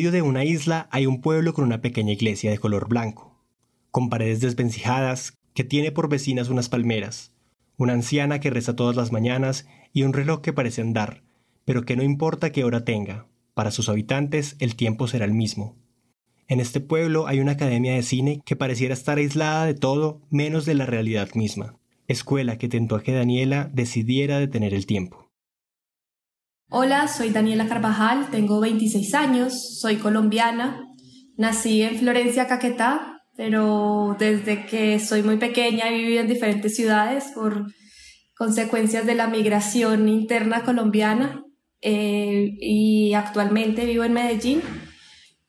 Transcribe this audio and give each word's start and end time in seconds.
Medio 0.00 0.12
de 0.12 0.22
una 0.22 0.46
isla 0.46 0.88
hay 0.90 1.04
un 1.04 1.20
pueblo 1.20 1.52
con 1.52 1.62
una 1.62 1.82
pequeña 1.82 2.14
iglesia 2.14 2.50
de 2.50 2.56
color 2.56 2.88
blanco, 2.88 3.38
con 3.90 4.08
paredes 4.08 4.40
desvencijadas, 4.40 5.36
que 5.52 5.62
tiene 5.62 5.92
por 5.92 6.08
vecinas 6.08 6.48
unas 6.48 6.70
palmeras, 6.70 7.34
una 7.76 7.92
anciana 7.92 8.40
que 8.40 8.48
reza 8.48 8.74
todas 8.74 8.96
las 8.96 9.12
mañanas 9.12 9.66
y 9.92 10.04
un 10.04 10.14
reloj 10.14 10.40
que 10.40 10.54
parece 10.54 10.80
andar, 10.80 11.22
pero 11.66 11.82
que 11.82 11.96
no 11.96 12.02
importa 12.02 12.50
qué 12.50 12.64
hora 12.64 12.82
tenga, 12.82 13.26
para 13.52 13.70
sus 13.70 13.90
habitantes 13.90 14.56
el 14.58 14.74
tiempo 14.74 15.06
será 15.06 15.26
el 15.26 15.34
mismo. 15.34 15.76
En 16.48 16.60
este 16.60 16.80
pueblo 16.80 17.26
hay 17.26 17.40
una 17.40 17.52
academia 17.52 17.92
de 17.92 18.02
cine 18.02 18.40
que 18.46 18.56
pareciera 18.56 18.94
estar 18.94 19.18
aislada 19.18 19.66
de 19.66 19.74
todo 19.74 20.22
menos 20.30 20.64
de 20.64 20.76
la 20.76 20.86
realidad 20.86 21.28
misma, 21.34 21.76
escuela 22.08 22.56
que 22.56 22.70
tentó 22.70 22.96
a 22.96 23.02
que 23.02 23.12
Daniela 23.12 23.68
decidiera 23.74 24.38
detener 24.38 24.72
el 24.72 24.86
tiempo. 24.86 25.29
Hola, 26.72 27.08
soy 27.08 27.30
Daniela 27.30 27.66
Carvajal, 27.66 28.30
tengo 28.30 28.60
26 28.60 29.14
años, 29.14 29.80
soy 29.80 29.96
colombiana, 29.96 30.86
nací 31.36 31.82
en 31.82 31.98
Florencia, 31.98 32.46
Caquetá, 32.46 33.24
pero 33.36 34.14
desde 34.20 34.66
que 34.66 35.00
soy 35.00 35.24
muy 35.24 35.36
pequeña 35.36 35.88
he 35.88 35.96
vivido 35.96 36.20
en 36.20 36.28
diferentes 36.28 36.76
ciudades 36.76 37.32
por 37.34 37.66
consecuencias 38.36 39.04
de 39.04 39.16
la 39.16 39.26
migración 39.26 40.08
interna 40.08 40.62
colombiana 40.62 41.42
eh, 41.80 42.52
y 42.60 43.14
actualmente 43.14 43.84
vivo 43.84 44.04
en 44.04 44.12
Medellín 44.12 44.62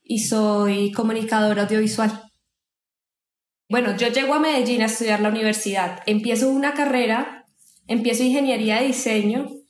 y 0.04 0.22
soy 0.22 0.92
comunicadora 0.92 1.66
audiovisual. 1.66 2.32
Bueno, 3.70 3.96
yo 3.96 4.08
llego 4.08 4.34
a 4.34 4.40
Medellín 4.40 4.82
a 4.82 4.86
estudiar 4.86 5.20
la 5.20 5.30
universidad, 5.30 6.00
empiezo 6.08 6.50
una 6.50 6.74
carrera, 6.74 7.46
empiezo 7.86 8.24
ingeniería 8.24 8.82
de 8.82 8.88
diseño 8.88 9.61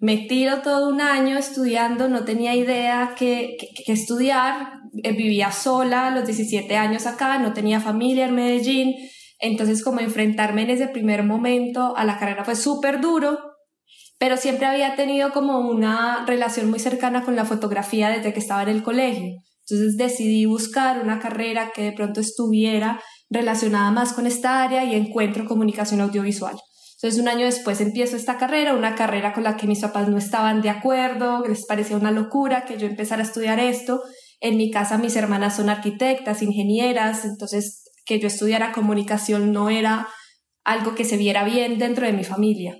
me 0.00 0.16
tiro 0.28 0.62
todo 0.62 0.88
un 0.88 1.00
año 1.00 1.36
estudiando, 1.36 2.08
no 2.08 2.24
tenía 2.24 2.54
idea 2.54 3.14
qué 3.16 3.56
que, 3.58 3.92
estudiar, 3.92 4.80
eh, 5.02 5.12
vivía 5.12 5.50
sola 5.50 6.10
los 6.10 6.24
17 6.24 6.76
años 6.76 7.06
acá, 7.06 7.38
no 7.38 7.52
tenía 7.52 7.80
familia 7.80 8.26
en 8.26 8.34
Medellín, 8.34 8.94
entonces 9.40 9.82
como 9.82 10.00
enfrentarme 10.00 10.62
en 10.62 10.70
ese 10.70 10.88
primer 10.88 11.24
momento 11.24 11.96
a 11.96 12.04
la 12.04 12.18
carrera 12.18 12.44
fue 12.44 12.56
súper 12.56 13.00
duro, 13.00 13.38
pero 14.18 14.36
siempre 14.36 14.66
había 14.66 14.96
tenido 14.96 15.32
como 15.32 15.58
una 15.60 16.24
relación 16.26 16.70
muy 16.70 16.78
cercana 16.78 17.24
con 17.24 17.36
la 17.36 17.44
fotografía 17.44 18.10
desde 18.10 18.32
que 18.32 18.40
estaba 18.40 18.62
en 18.62 18.70
el 18.70 18.82
colegio. 18.82 19.34
Entonces 19.68 19.96
decidí 19.96 20.46
buscar 20.46 21.02
una 21.02 21.18
carrera 21.18 21.72
que 21.74 21.82
de 21.82 21.92
pronto 21.92 22.20
estuviera 22.20 23.00
relacionada 23.30 23.90
más 23.90 24.12
con 24.12 24.26
esta 24.26 24.62
área 24.62 24.84
y 24.84 24.94
encuentro 24.94 25.44
comunicación 25.44 26.00
audiovisual. 26.00 26.56
Entonces, 27.00 27.20
un 27.20 27.28
año 27.28 27.46
después 27.46 27.80
empiezo 27.80 28.16
esta 28.16 28.38
carrera, 28.38 28.74
una 28.74 28.96
carrera 28.96 29.32
con 29.32 29.44
la 29.44 29.56
que 29.56 29.68
mis 29.68 29.80
papás 29.80 30.08
no 30.08 30.18
estaban 30.18 30.60
de 30.62 30.70
acuerdo, 30.70 31.44
les 31.46 31.64
parecía 31.64 31.96
una 31.96 32.10
locura 32.10 32.64
que 32.64 32.76
yo 32.76 32.88
empezara 32.88 33.22
a 33.22 33.24
estudiar 33.24 33.60
esto. 33.60 34.02
En 34.40 34.56
mi 34.56 34.72
casa 34.72 34.98
mis 34.98 35.14
hermanas 35.14 35.54
son 35.54 35.68
arquitectas, 35.68 36.42
ingenieras, 36.42 37.24
entonces 37.24 37.84
que 38.04 38.18
yo 38.18 38.26
estudiara 38.26 38.72
comunicación 38.72 39.52
no 39.52 39.70
era 39.70 40.08
algo 40.64 40.96
que 40.96 41.04
se 41.04 41.16
viera 41.16 41.44
bien 41.44 41.78
dentro 41.78 42.04
de 42.04 42.12
mi 42.12 42.24
familia. 42.24 42.76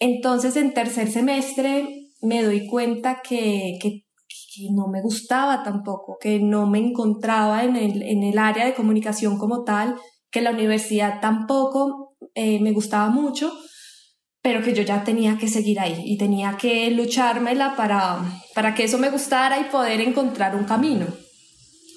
Entonces, 0.00 0.56
en 0.56 0.74
tercer 0.74 1.08
semestre 1.08 1.86
me 2.22 2.42
doy 2.42 2.66
cuenta 2.66 3.20
que, 3.22 3.78
que, 3.80 4.02
no 4.72 4.88
me 4.88 5.00
gustaba 5.00 5.62
tampoco, 5.62 6.18
que 6.20 6.40
no 6.40 6.66
me 6.66 6.78
encontraba 6.78 7.62
en 7.62 7.76
el, 7.76 8.02
en 8.02 8.24
el 8.24 8.38
área 8.38 8.66
de 8.66 8.74
comunicación 8.74 9.38
como 9.38 9.62
tal, 9.62 9.94
que 10.30 10.40
la 10.40 10.50
universidad 10.50 11.20
tampoco 11.20 12.11
eh, 12.34 12.60
me 12.60 12.72
gustaba 12.72 13.08
mucho, 13.10 13.52
pero 14.42 14.62
que 14.62 14.74
yo 14.74 14.82
ya 14.82 15.04
tenía 15.04 15.38
que 15.38 15.48
seguir 15.48 15.78
ahí 15.78 16.02
y 16.04 16.18
tenía 16.18 16.56
que 16.56 16.90
luchármela 16.90 17.76
para, 17.76 18.22
para 18.54 18.74
que 18.74 18.84
eso 18.84 18.98
me 18.98 19.10
gustara 19.10 19.60
y 19.60 19.64
poder 19.64 20.00
encontrar 20.00 20.56
un 20.56 20.64
camino. 20.64 21.06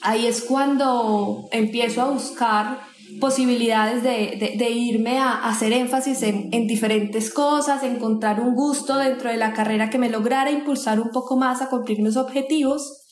Ahí 0.02 0.28
es 0.28 0.44
cuando 0.44 1.48
empiezo 1.52 2.02
a 2.02 2.12
buscar 2.12 2.80
posibilidades 3.20 4.04
de, 4.04 4.56
de, 4.58 4.70
irme 4.70 5.18
a, 5.18 5.48
hacer 5.48 5.74
énfasis 5.74 6.22
en, 6.22 6.50
en, 6.52 6.68
diferentes 6.68 7.32
cosas, 7.34 7.82
encontrar 7.84 8.40
un 8.40 8.56
gusto 8.56 8.98
dentro 8.98 9.30
de 9.30 9.38
la 9.38 9.54
carrera 9.54 9.90
que 9.90 9.98
me 9.98 10.10
lograra 10.10 10.52
impulsar 10.52 11.00
un 11.00 11.10
poco 11.10 11.38
más 11.38 11.62
a 11.62 11.70
cumplir 11.70 12.02
mis 12.02 12.18
objetivos 12.18 13.05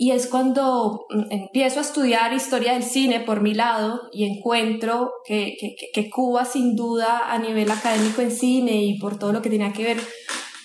y 0.00 0.12
es 0.12 0.28
cuando 0.28 1.04
mm, 1.10 1.24
empiezo 1.30 1.78
a 1.78 1.82
estudiar 1.82 2.32
historia 2.32 2.72
del 2.72 2.84
cine 2.84 3.20
por 3.20 3.42
mi 3.42 3.52
lado 3.52 4.08
y 4.14 4.24
encuentro 4.24 5.12
que, 5.26 5.58
que, 5.92 6.08
Cuba 6.08 6.46
sin 6.46 6.74
duda 6.74 7.30
a 7.30 7.38
nivel 7.38 7.70
académico 7.70 8.22
en 8.22 8.30
cine 8.30 8.82
y 8.82 8.98
por 8.98 9.18
todo 9.18 9.34
lo 9.34 9.42
que 9.42 9.50
tenía 9.50 9.74
que 9.74 9.84
ver 9.84 9.98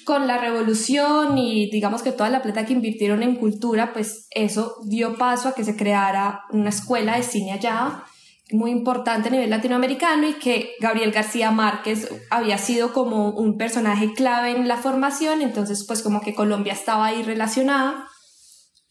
con 0.06 0.25
la 0.25 0.38
revolución 0.38 1.38
y 1.38 1.69
digamos 1.69 2.01
que 2.01 2.13
toda 2.13 2.29
la 2.29 2.41
plata 2.41 2.66
que 2.66 2.72
invirtieron 2.72 3.23
en 3.23 3.35
cultura, 3.35 3.91
pues 3.91 4.28
eso 4.31 4.78
dio 4.85 5.18
paso 5.18 5.50
a 5.50 5.53
que 5.53 5.66
se 5.66 5.75
creara 5.75 6.44
una 6.53 6.69
escuela 6.69 7.17
de 7.17 7.23
cine 7.23 7.52
allá 7.52 8.06
muy 8.52 8.72
importante 8.72 9.28
a 9.28 9.31
nivel 9.31 9.50
latinoamericano 9.50 10.29
y 10.29 10.35
que 10.35 10.75
Gabriel 10.79 11.12
García 11.12 11.52
Márquez 11.52 12.07
había 12.29 12.57
sido 12.57 12.94
como 12.94 13.31
un 13.31 13.57
personaje 13.57 14.13
clave 14.13 14.52
en 14.52 14.69
la 14.69 14.78
formación, 14.78 15.41
entonces 15.41 15.84
pues 15.85 16.02
como 16.02 16.22
que 16.22 16.34
Colombia 16.34 16.72
estaba 16.72 17.07
ahí 17.07 17.22
relacionada 17.22 18.07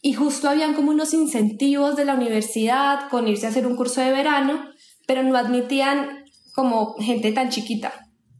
y 0.05 0.13
justo 0.13 0.47
habían 0.47 0.75
como 0.75 0.91
unos 0.91 1.15
incentivos 1.15 1.95
de 1.95 2.05
la 2.05 2.13
universidad 2.13 3.09
con 3.09 3.27
irse 3.27 3.47
a 3.47 3.49
hacer 3.49 3.65
un 3.65 3.75
curso 3.75 4.01
de 4.01 4.11
verano, 4.11 4.69
pero 5.07 5.23
no 5.23 5.35
admitían 5.35 6.25
como 6.53 6.93
gente 6.99 7.31
tan 7.31 7.49
chiquita. 7.49 7.91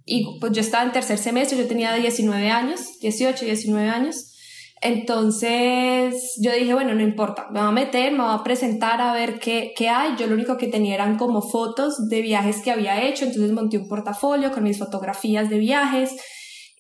Y 0.06 0.38
pues 0.40 0.52
yo 0.52 0.62
estaba 0.62 0.84
en 0.84 0.92
tercer 0.92 1.18
semestre, 1.18 1.58
yo 1.58 1.68
tenía 1.68 1.96
19 1.96 2.52
años, 2.52 3.00
18, 3.02 3.46
19 3.46 3.90
años. 3.90 4.36
Entonces 4.80 6.36
yo 6.40 6.52
dije, 6.52 6.76
bueno, 6.76 6.94
no 6.94 7.02
importa, 7.02 7.48
me 7.52 7.60
voy 7.60 7.70
a 7.70 7.72
meter, 7.72 8.12
me 8.12 8.22
voy 8.22 8.36
a 8.36 8.44
presentar 8.44 9.02
a 9.02 9.12
ver 9.14 9.40
qué, 9.40 9.74
qué 9.76 9.90
hay. 9.90 10.16
Yo 10.20 10.28
lo 10.28 10.36
único 10.36 10.58
que 10.58 10.68
tenía 10.68 10.94
eran 10.94 11.18
como 11.18 11.42
fotos 11.42 12.10
de 12.10 12.22
viajes 12.22 12.62
que 12.62 12.70
había 12.70 13.04
hecho, 13.04 13.26
entonces 13.26 13.52
monté 13.52 13.80
un 13.80 13.88
portafolio 13.88 14.52
con 14.52 14.66
mis 14.66 14.78
fotografías 14.78 15.50
de 15.50 15.58
viajes 15.58 16.12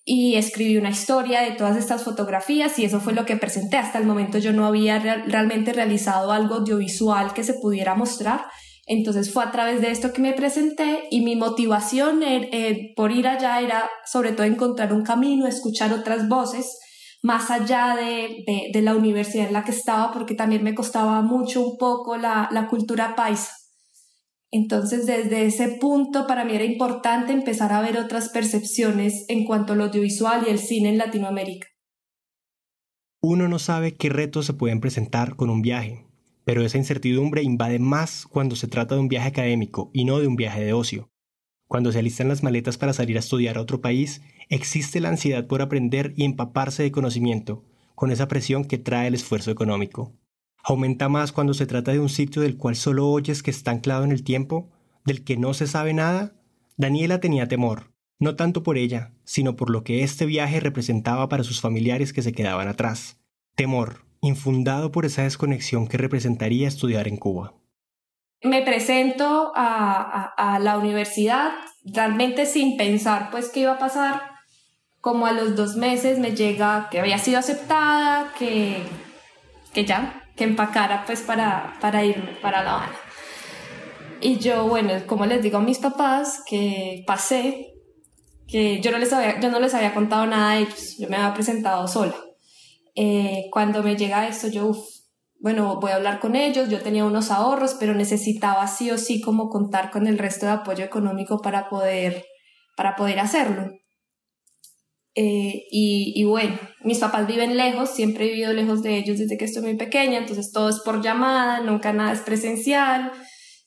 y 0.07 0.35
escribí 0.35 0.77
una 0.77 0.91
historia 0.91 1.41
de 1.41 1.53
todas 1.53 1.75
estas 1.77 2.03
fotografías 2.03 2.77
y 2.77 2.85
eso 2.85 2.99
fue 2.99 3.13
lo 3.13 3.25
que 3.25 3.37
presenté. 3.37 3.77
Hasta 3.77 3.97
el 3.97 4.05
momento 4.05 4.37
yo 4.37 4.53
no 4.53 4.67
había 4.67 4.99
realmente 4.99 5.73
realizado 5.73 6.31
algo 6.31 6.55
audiovisual 6.55 7.33
que 7.33 7.43
se 7.43 7.55
pudiera 7.55 7.95
mostrar. 7.95 8.45
Entonces 8.85 9.33
fue 9.33 9.43
a 9.43 9.51
través 9.51 9.81
de 9.81 9.89
esto 9.89 10.13
que 10.13 10.21
me 10.21 10.33
presenté 10.33 11.05
y 11.09 11.21
mi 11.21 11.35
motivación 11.35 12.21
por 12.95 13.11
ir 13.11 13.27
allá 13.27 13.59
era 13.61 13.89
sobre 14.05 14.31
todo 14.31 14.45
encontrar 14.45 14.93
un 14.93 15.03
camino, 15.03 15.47
escuchar 15.47 15.91
otras 15.91 16.29
voces 16.29 16.79
más 17.23 17.49
allá 17.49 17.95
de, 17.95 18.69
de, 18.71 18.81
la 18.83 18.95
universidad 18.95 19.47
en 19.47 19.53
la 19.53 19.63
que 19.63 19.71
estaba, 19.71 20.11
porque 20.11 20.35
también 20.35 20.63
me 20.63 20.75
costaba 20.75 21.23
mucho 21.23 21.67
un 21.67 21.75
poco 21.77 22.17
la, 22.17 22.47
la 22.51 22.67
cultura 22.67 23.15
paisa. 23.15 23.51
Entonces, 24.51 25.05
desde 25.05 25.45
ese 25.45 25.67
punto, 25.79 26.27
para 26.27 26.45
mí 26.45 26.53
era 26.53 26.63
importante 26.63 27.33
empezar 27.33 27.73
a 27.73 27.81
ver 27.81 27.97
otras 27.97 28.29
percepciones 28.29 29.25
en 29.27 29.45
cuanto 29.45 29.73
al 29.73 29.81
audiovisual 29.81 30.45
y 30.47 30.51
el 30.51 30.59
cine 30.59 30.89
en 30.89 30.97
Latinoamérica. 30.97 31.67
Uno 33.21 33.47
no 33.47 33.59
sabe 33.59 33.95
qué 33.95 34.09
retos 34.09 34.45
se 34.45 34.53
pueden 34.53 34.79
presentar 34.79 35.35
con 35.35 35.49
un 35.49 35.61
viaje, 35.61 36.05
pero 36.43 36.63
esa 36.63 36.77
incertidumbre 36.77 37.41
invade 37.41 37.79
más 37.79 38.27
cuando 38.27 38.55
se 38.55 38.67
trata 38.67 38.95
de 38.95 39.01
un 39.01 39.07
viaje 39.07 39.29
académico 39.29 39.89
y 39.93 40.05
no 40.05 40.19
de 40.19 40.27
un 40.27 40.35
viaje 40.35 40.63
de 40.63 40.73
ocio. 40.73 41.09
Cuando 41.67 41.91
se 41.91 41.99
alistan 41.99 42.27
las 42.27 42.43
maletas 42.43 42.77
para 42.77 42.93
salir 42.93 43.17
a 43.17 43.21
estudiar 43.21 43.57
a 43.57 43.61
otro 43.61 43.81
país, 43.81 44.21
existe 44.49 44.99
la 44.99 45.09
ansiedad 45.09 45.47
por 45.47 45.63
aprender 45.63 46.13
y 46.15 46.23
empaparse 46.23 46.83
de 46.83 46.91
conocimiento, 46.91 47.65
con 47.95 48.11
esa 48.11 48.27
presión 48.27 48.63
que 48.63 48.77
trae 48.77 49.07
el 49.07 49.15
esfuerzo 49.15 49.49
económico 49.49 50.13
aumenta 50.65 51.09
más 51.09 51.31
cuando 51.31 51.53
se 51.53 51.67
trata 51.67 51.91
de 51.91 51.99
un 51.99 52.09
sitio 52.09 52.41
del 52.41 52.57
cual 52.57 52.75
solo 52.75 53.07
oyes 53.07 53.43
que 53.43 53.51
está 53.51 53.71
anclado 53.71 54.03
en 54.03 54.11
el 54.11 54.23
tiempo, 54.23 54.71
del 55.05 55.23
que 55.23 55.37
no 55.37 55.53
se 55.53 55.67
sabe 55.67 55.93
nada. 55.93 56.33
Daniela 56.75 57.19
tenía 57.19 57.47
temor, 57.47 57.93
no 58.19 58.35
tanto 58.35 58.63
por 58.63 58.77
ella, 58.77 59.13
sino 59.23 59.55
por 59.55 59.69
lo 59.69 59.83
que 59.83 60.03
este 60.03 60.25
viaje 60.25 60.59
representaba 60.59 61.29
para 61.29 61.43
sus 61.43 61.61
familiares 61.61 62.13
que 62.13 62.23
se 62.23 62.33
quedaban 62.33 62.67
atrás. 62.67 63.21
Temor, 63.55 64.05
infundado 64.21 64.91
por 64.91 65.05
esa 65.05 65.21
desconexión 65.21 65.87
que 65.87 65.97
representaría 65.97 66.67
estudiar 66.67 67.07
en 67.07 67.17
Cuba. 67.17 67.53
Me 68.41 68.63
presento 68.63 69.51
a, 69.55 70.59
la 70.61 70.77
universidad 70.77 71.51
realmente 71.83 72.45
sin 72.45 72.75
pensar 72.75 73.29
pues 73.29 73.49
qué 73.49 73.61
iba 73.61 73.73
a 73.73 73.79
pasar. 73.79 74.21
Como 74.99 75.27
a 75.27 75.31
los 75.31 75.55
dos 75.55 75.75
meses 75.75 76.17
me 76.17 76.35
llega 76.35 76.87
que 76.89 76.99
había 76.99 77.19
sido 77.19 77.37
aceptada, 77.37 78.33
que, 78.37 78.77
que 79.73 79.85
ya, 79.85 80.24
que 80.35 80.43
empacara 80.43 81.03
pues 81.05 81.21
para, 81.21 81.77
para 81.79 82.03
irme 82.03 82.33
para 82.41 82.63
La 82.63 82.75
Habana. 82.75 82.95
Y 84.21 84.39
yo, 84.39 84.67
bueno, 84.67 84.93
como 85.05 85.25
les 85.25 85.41
digo 85.41 85.57
a 85.57 85.61
mis 85.61 85.79
papás, 85.79 86.41
que 86.47 87.03
pasé, 87.05 87.73
que 88.47 88.79
yo 88.81 88.91
no 88.91 88.97
les 88.97 89.13
había, 89.13 89.39
yo 89.39 89.49
no 89.49 89.59
les 89.59 89.73
había 89.73 89.93
contado 89.93 90.25
nada 90.25 90.51
a 90.51 90.57
ellos, 90.57 90.97
yo 90.97 91.07
me 91.09 91.17
había 91.17 91.33
presentado 91.33 91.87
sola. 91.87 92.15
Eh, 92.95 93.47
cuando 93.51 93.83
me 93.83 93.95
llega 93.95 94.27
esto, 94.27 94.47
yo, 94.47 94.75
bueno, 95.39 95.79
voy 95.79 95.91
a 95.91 95.95
hablar 95.95 96.19
con 96.19 96.35
ellos, 96.35 96.69
yo 96.69 96.81
tenía 96.81 97.05
unos 97.05 97.29
ahorros, 97.29 97.75
pero 97.79 97.93
necesitaba 97.93 98.67
sí 98.67 98.89
o 98.91 98.97
sí 98.97 99.21
como 99.21 99.49
contar 99.49 99.91
con 99.91 100.07
el 100.07 100.17
resto 100.17 100.45
de 100.45 100.53
apoyo 100.53 100.83
económico 100.83 101.41
para 101.41 101.69
poder, 101.69 102.25
para 102.75 102.95
poder 102.95 103.19
hacerlo. 103.19 103.69
Eh, 105.15 105.65
y, 105.71 106.13
y, 106.13 106.25
bueno, 106.25 106.57
mis 106.83 106.99
papás 106.99 107.25
viven 107.25 107.55
lejos, 107.55 107.89
siempre 107.89 108.25
he 108.25 108.29
vivido 108.31 108.51
lejos 108.51 108.83
de 108.83 108.97
ellos 108.97 109.17
desde 109.17 109.37
que 109.37 109.45
estoy 109.45 109.63
muy 109.63 109.75
pequeña, 109.75 110.17
entonces 110.17 110.51
todo 110.51 110.67
es 110.67 110.79
por 110.79 111.01
llamada, 111.01 111.61
nunca 111.61 111.93
nada 111.93 112.11
es 112.11 112.19
presencial. 112.19 113.11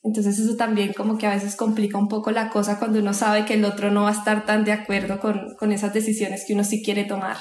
Entonces 0.02 0.38
eso 0.38 0.56
también 0.56 0.92
como 0.92 1.18
que 1.18 1.26
a 1.26 1.34
veces 1.34 1.56
complica 1.56 1.98
un 1.98 2.08
poco 2.08 2.30
la 2.30 2.50
cosa 2.50 2.78
cuando 2.78 3.00
uno 3.00 3.12
sabe 3.14 3.44
que 3.44 3.54
el 3.54 3.64
otro 3.64 3.90
no 3.90 4.02
va 4.02 4.10
a 4.10 4.12
estar 4.12 4.46
tan 4.46 4.64
de 4.64 4.72
acuerdo 4.72 5.18
con, 5.18 5.56
con 5.58 5.72
esas 5.72 5.92
decisiones 5.92 6.44
que 6.46 6.54
uno 6.54 6.64
sí 6.64 6.82
quiere 6.82 7.04
tomar. 7.04 7.36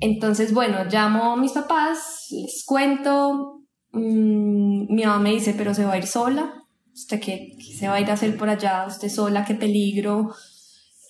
Entonces, 0.00 0.52
bueno, 0.52 0.84
llamo 0.90 1.32
a 1.32 1.36
mis 1.36 1.52
papás, 1.52 2.26
les 2.30 2.64
cuento, 2.66 3.62
mmm, 3.92 4.94
mi 4.94 5.04
mamá 5.04 5.18
me 5.18 5.30
dice, 5.30 5.54
pero 5.56 5.72
se 5.72 5.84
va 5.84 5.94
a 5.94 5.98
ir 5.98 6.06
sola, 6.06 6.52
¿usted 6.92 7.20
qué, 7.20 7.56
qué, 7.58 7.74
se 7.74 7.88
va 7.88 7.94
a 7.94 8.00
ir 8.00 8.10
a 8.10 8.14
hacer 8.14 8.36
por 8.36 8.50
allá? 8.50 8.84
¿Usted 8.86 9.08
sola? 9.08 9.44
¿Qué 9.44 9.54
peligro? 9.54 10.34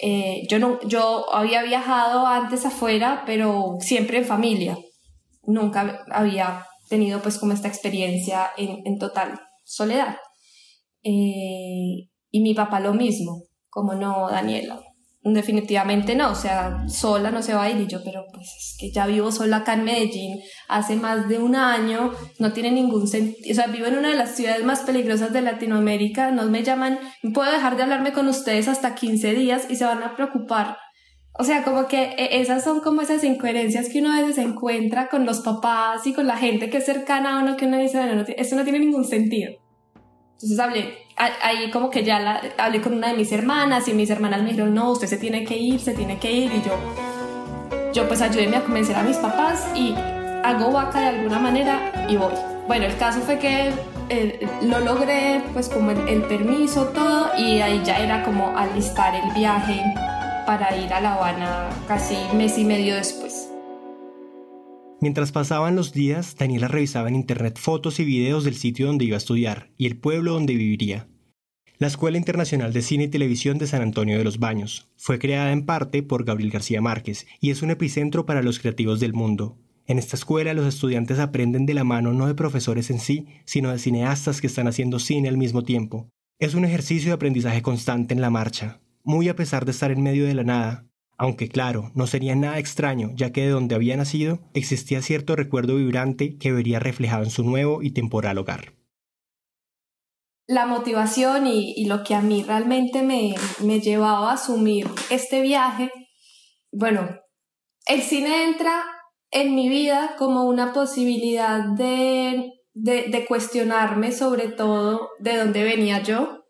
Eh, 0.00 0.46
yo, 0.48 0.58
no, 0.58 0.78
yo 0.86 1.32
había 1.32 1.62
viajado 1.62 2.26
antes 2.26 2.66
afuera, 2.66 3.22
pero 3.26 3.76
siempre 3.80 4.18
en 4.18 4.24
familia. 4.24 4.78
Nunca 5.44 6.04
había 6.10 6.66
tenido 6.88 7.20
pues 7.22 7.38
como 7.38 7.52
esta 7.52 7.68
experiencia 7.68 8.50
en, 8.56 8.82
en 8.84 8.98
total 8.98 9.40
soledad. 9.64 10.16
Eh, 11.02 12.08
y 12.30 12.40
mi 12.40 12.54
papá 12.54 12.80
lo 12.80 12.94
mismo, 12.94 13.44
como 13.68 13.94
no, 13.94 14.28
Daniela, 14.28 14.80
definitivamente 15.34 16.14
no, 16.14 16.30
o 16.30 16.34
sea, 16.34 16.88
sola 16.88 17.30
no 17.30 17.42
se 17.42 17.54
va 17.54 17.64
a 17.64 17.70
ir 17.70 17.80
y 17.80 17.86
yo, 17.86 18.02
pero 18.04 18.26
pues 18.32 18.46
es 18.46 18.76
que 18.78 18.90
ya 18.92 19.06
vivo 19.06 19.32
sola 19.32 19.58
acá 19.58 19.74
en 19.74 19.84
Medellín 19.84 20.40
hace 20.68 20.96
más 20.96 21.28
de 21.28 21.38
un 21.38 21.56
año, 21.56 22.12
no 22.38 22.52
tiene 22.52 22.70
ningún 22.70 23.08
sentido, 23.08 23.50
o 23.50 23.54
sea, 23.54 23.66
vivo 23.66 23.86
en 23.86 23.98
una 23.98 24.10
de 24.10 24.16
las 24.16 24.36
ciudades 24.36 24.64
más 24.64 24.80
peligrosas 24.80 25.32
de 25.32 25.42
Latinoamérica, 25.42 26.30
no 26.30 26.44
me 26.44 26.62
llaman, 26.62 26.98
puedo 27.34 27.50
dejar 27.50 27.76
de 27.76 27.82
hablarme 27.82 28.12
con 28.12 28.28
ustedes 28.28 28.68
hasta 28.68 28.94
15 28.94 29.34
días 29.34 29.66
y 29.68 29.76
se 29.76 29.84
van 29.84 30.02
a 30.02 30.14
preocupar. 30.14 30.76
O 31.38 31.44
sea, 31.44 31.64
como 31.64 31.86
que 31.86 32.14
e, 32.16 32.40
esas 32.40 32.64
son 32.64 32.80
como 32.80 33.02
esas 33.02 33.22
incoherencias 33.24 33.88
que 33.88 34.00
uno 34.00 34.12
a 34.12 34.22
veces 34.22 34.38
encuentra 34.38 35.08
con 35.08 35.26
los 35.26 35.40
papás 35.40 36.06
y 36.06 36.14
con 36.14 36.26
la 36.26 36.36
gente 36.36 36.70
que 36.70 36.78
es 36.78 36.86
cercana 36.86 37.38
a 37.38 37.42
uno 37.42 37.56
que 37.56 37.66
uno 37.66 37.78
dice, 37.78 37.98
bueno, 37.98 38.14
no, 38.14 38.24
esto 38.26 38.56
no 38.56 38.64
tiene 38.64 38.78
ningún 38.78 39.04
sentido. 39.04 39.52
Entonces 40.36 40.58
hablé, 40.58 40.98
ahí 41.16 41.70
como 41.70 41.88
que 41.88 42.04
ya 42.04 42.20
la, 42.20 42.42
hablé 42.58 42.82
con 42.82 42.92
una 42.92 43.08
de 43.08 43.14
mis 43.14 43.32
hermanas 43.32 43.88
y 43.88 43.94
mis 43.94 44.10
hermanas 44.10 44.42
me 44.42 44.50
dijeron, 44.50 44.74
no, 44.74 44.90
usted 44.90 45.06
se 45.06 45.16
tiene 45.16 45.44
que 45.44 45.56
ir, 45.56 45.80
se 45.80 45.94
tiene 45.94 46.18
que 46.18 46.30
ir. 46.30 46.52
Y 46.52 46.62
yo, 46.62 47.92
yo 47.94 48.06
pues 48.06 48.20
ayúdeme 48.20 48.56
a 48.56 48.62
convencer 48.62 48.96
a 48.96 49.02
mis 49.02 49.16
papás 49.16 49.66
y 49.74 49.94
hago 50.44 50.70
vaca 50.72 51.00
de 51.00 51.06
alguna 51.06 51.38
manera 51.38 52.06
y 52.06 52.16
voy. 52.16 52.34
Bueno, 52.66 52.84
el 52.84 52.96
caso 52.98 53.20
fue 53.20 53.38
que 53.38 53.72
eh, 54.10 54.46
lo 54.60 54.80
logré, 54.80 55.40
pues 55.54 55.70
como 55.70 55.90
el, 55.92 56.06
el, 56.06 56.22
permiso, 56.24 56.88
todo, 56.88 57.30
y 57.38 57.60
ahí 57.60 57.80
ya 57.82 57.98
era 57.98 58.22
como 58.22 58.56
alistar 58.58 59.14
el 59.14 59.32
viaje 59.32 59.82
para 60.44 60.76
ir 60.76 60.92
a 60.92 61.00
La 61.00 61.14
Habana 61.14 61.68
casi 61.88 62.14
mes 62.34 62.58
y 62.58 62.64
medio 62.64 62.94
después. 62.94 63.48
Mientras 65.00 65.30
pasaban 65.30 65.76
los 65.76 65.92
días, 65.92 66.36
Daniela 66.36 66.68
revisaba 66.68 67.08
en 67.08 67.16
internet 67.16 67.58
fotos 67.58 68.00
y 68.00 68.04
videos 68.04 68.44
del 68.44 68.54
sitio 68.54 68.86
donde 68.86 69.04
iba 69.04 69.16
a 69.16 69.18
estudiar 69.18 69.70
y 69.76 69.86
el 69.86 69.98
pueblo 69.98 70.32
donde 70.32 70.54
viviría. 70.54 71.08
La 71.78 71.86
Escuela 71.86 72.16
Internacional 72.16 72.72
de 72.72 72.80
Cine 72.80 73.04
y 73.04 73.08
Televisión 73.08 73.58
de 73.58 73.66
San 73.66 73.82
Antonio 73.82 74.16
de 74.16 74.24
los 74.24 74.38
Baños 74.38 74.88
fue 74.96 75.18
creada 75.18 75.52
en 75.52 75.66
parte 75.66 76.02
por 76.02 76.24
Gabriel 76.24 76.50
García 76.50 76.80
Márquez 76.80 77.26
y 77.38 77.50
es 77.50 77.60
un 77.60 77.70
epicentro 77.70 78.24
para 78.24 78.42
los 78.42 78.58
creativos 78.58 78.98
del 78.98 79.12
mundo. 79.12 79.58
En 79.86 79.98
esta 79.98 80.16
escuela 80.16 80.54
los 80.54 80.66
estudiantes 80.66 81.18
aprenden 81.18 81.66
de 81.66 81.74
la 81.74 81.84
mano 81.84 82.14
no 82.14 82.26
de 82.26 82.34
profesores 82.34 82.90
en 82.90 82.98
sí, 82.98 83.26
sino 83.44 83.70
de 83.70 83.78
cineastas 83.78 84.40
que 84.40 84.46
están 84.46 84.66
haciendo 84.66 84.98
cine 84.98 85.28
al 85.28 85.36
mismo 85.36 85.62
tiempo. 85.62 86.08
Es 86.38 86.54
un 86.54 86.64
ejercicio 86.64 87.10
de 87.10 87.14
aprendizaje 87.14 87.60
constante 87.60 88.14
en 88.14 88.22
la 88.22 88.30
marcha, 88.30 88.80
muy 89.04 89.28
a 89.28 89.36
pesar 89.36 89.66
de 89.66 89.72
estar 89.72 89.90
en 89.90 90.02
medio 90.02 90.24
de 90.24 90.34
la 90.34 90.44
nada, 90.44 90.86
aunque 91.18 91.48
claro, 91.48 91.90
no 91.94 92.06
sería 92.06 92.34
nada 92.34 92.58
extraño, 92.58 93.10
ya 93.14 93.32
que 93.32 93.42
de 93.42 93.50
donde 93.50 93.74
había 93.74 93.96
nacido 93.96 94.40
existía 94.54 95.02
cierto 95.02 95.36
recuerdo 95.36 95.76
vibrante 95.76 96.36
que 96.38 96.52
vería 96.52 96.78
reflejado 96.78 97.24
en 97.24 97.30
su 97.30 97.44
nuevo 97.44 97.82
y 97.82 97.92
temporal 97.92 98.38
hogar. 98.38 98.74
La 100.46 100.66
motivación 100.66 101.46
y, 101.46 101.86
lo 101.86 102.04
que 102.04 102.14
a 102.14 102.20
mí 102.20 102.44
realmente 102.44 103.02
me, 103.02 103.34
me 103.60 103.80
llevaba 103.80 104.30
a 104.30 104.34
asumir 104.34 104.88
este 105.10 105.40
viaje, 105.40 105.90
bueno, 106.70 107.08
el 107.86 108.02
cine 108.02 108.44
entra 108.44 108.84
en 109.32 109.54
mi 109.54 109.68
vida 109.68 110.14
como 110.18 110.44
una 110.44 110.72
posibilidad 110.72 111.64
de, 111.76 112.52
de, 112.74 113.06
de 113.08 113.26
cuestionarme 113.26 114.12
sobre 114.12 114.48
todo 114.48 115.08
de 115.18 115.36
dónde 115.36 115.64
venía 115.64 116.02
yo, 116.02 116.45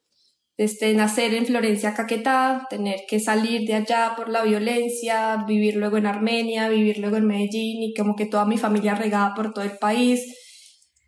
este, 0.56 0.94
nacer 0.94 1.34
en 1.34 1.46
Florencia, 1.46 1.94
Caquetá, 1.94 2.66
tener 2.70 3.00
que 3.08 3.20
salir 3.20 3.66
de 3.66 3.74
allá 3.74 4.14
por 4.16 4.28
la 4.30 4.42
violencia, 4.42 5.44
vivir 5.46 5.76
luego 5.76 5.98
en 5.98 6.06
Armenia, 6.06 6.68
vivir 6.68 6.98
luego 6.98 7.16
en 7.16 7.26
Medellín 7.26 7.82
y 7.82 7.94
como 7.94 8.16
que 8.16 8.26
toda 8.26 8.46
mi 8.46 8.56
familia 8.56 8.94
regada 8.94 9.34
por 9.34 9.52
todo 9.52 9.64
el 9.64 9.76
país. 9.78 10.34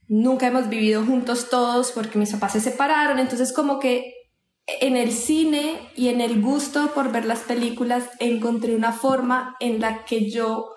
Nunca 0.06 0.49
hemos 0.49 0.69
vivido 0.69 1.05
juntos 1.05 1.49
todos 1.50 1.93
porque 1.93 2.19
mis 2.19 2.33
papás 2.33 2.53
se 2.53 2.61
separaron, 2.61 3.19
entonces 3.19 3.53
como 3.53 3.79
que 3.79 4.15
en 4.81 4.97
el 4.97 5.12
cine 5.12 5.79
y 5.97 6.09
en 6.09 6.21
el 6.21 6.43
gusto 6.43 6.93
por 6.94 7.11
ver 7.11 7.25
las 7.25 7.41
películas 7.41 8.05
encontré 8.21 8.75
una 8.75 8.93
forma 8.93 9.56
en 9.61 9.81
la 9.81 10.05
que 10.05 10.31
yo 10.31 10.73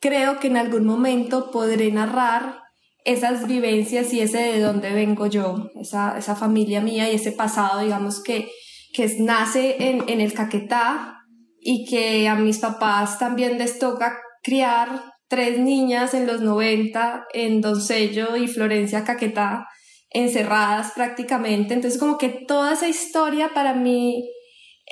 creo 0.00 0.38
que 0.40 0.48
en 0.48 0.56
algún 0.56 0.86
momento 0.86 1.50
podré 1.50 1.90
narrar 1.92 2.63
esas 3.04 3.46
vivencias 3.46 4.12
y 4.12 4.20
ese 4.20 4.38
de 4.38 4.60
dónde 4.60 4.92
vengo 4.92 5.26
yo, 5.26 5.70
esa, 5.80 6.18
esa 6.18 6.34
familia 6.34 6.80
mía 6.80 7.10
y 7.10 7.16
ese 7.16 7.32
pasado, 7.32 7.80
digamos, 7.80 8.22
que, 8.22 8.48
que 8.92 9.06
nace 9.20 9.76
en, 9.90 10.08
en 10.08 10.20
el 10.20 10.32
Caquetá 10.32 11.18
y 11.60 11.84
que 11.84 12.28
a 12.28 12.34
mis 12.34 12.58
papás 12.58 13.18
también 13.18 13.58
les 13.58 13.78
toca 13.78 14.18
criar 14.42 15.12
tres 15.28 15.58
niñas 15.58 16.14
en 16.14 16.26
los 16.26 16.40
90 16.40 17.26
en 17.32 17.60
Doncello 17.60 18.36
y 18.36 18.48
Florencia 18.48 19.04
Caquetá, 19.04 19.66
encerradas 20.10 20.92
prácticamente. 20.94 21.74
Entonces 21.74 22.00
como 22.00 22.18
que 22.18 22.28
toda 22.46 22.72
esa 22.72 22.88
historia 22.88 23.50
para 23.52 23.74
mí 23.74 24.30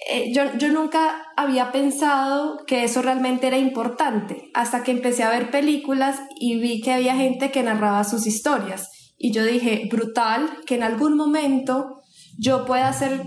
eh, 0.08 0.32
yo, 0.32 0.42
yo 0.58 0.68
nunca 0.68 1.26
había 1.36 1.70
pensado 1.70 2.64
que 2.66 2.84
eso 2.84 3.02
realmente 3.02 3.46
era 3.46 3.58
importante 3.58 4.50
hasta 4.54 4.82
que 4.82 4.90
empecé 4.90 5.22
a 5.22 5.30
ver 5.30 5.50
películas 5.50 6.20
y 6.38 6.58
vi 6.58 6.80
que 6.80 6.92
había 6.92 7.14
gente 7.14 7.50
que 7.50 7.62
narraba 7.62 8.02
sus 8.04 8.26
historias. 8.26 8.88
Y 9.16 9.32
yo 9.32 9.44
dije, 9.44 9.88
brutal, 9.90 10.48
que 10.66 10.74
en 10.74 10.82
algún 10.82 11.16
momento 11.16 12.00
yo 12.38 12.64
pueda 12.64 12.88
hacer, 12.88 13.22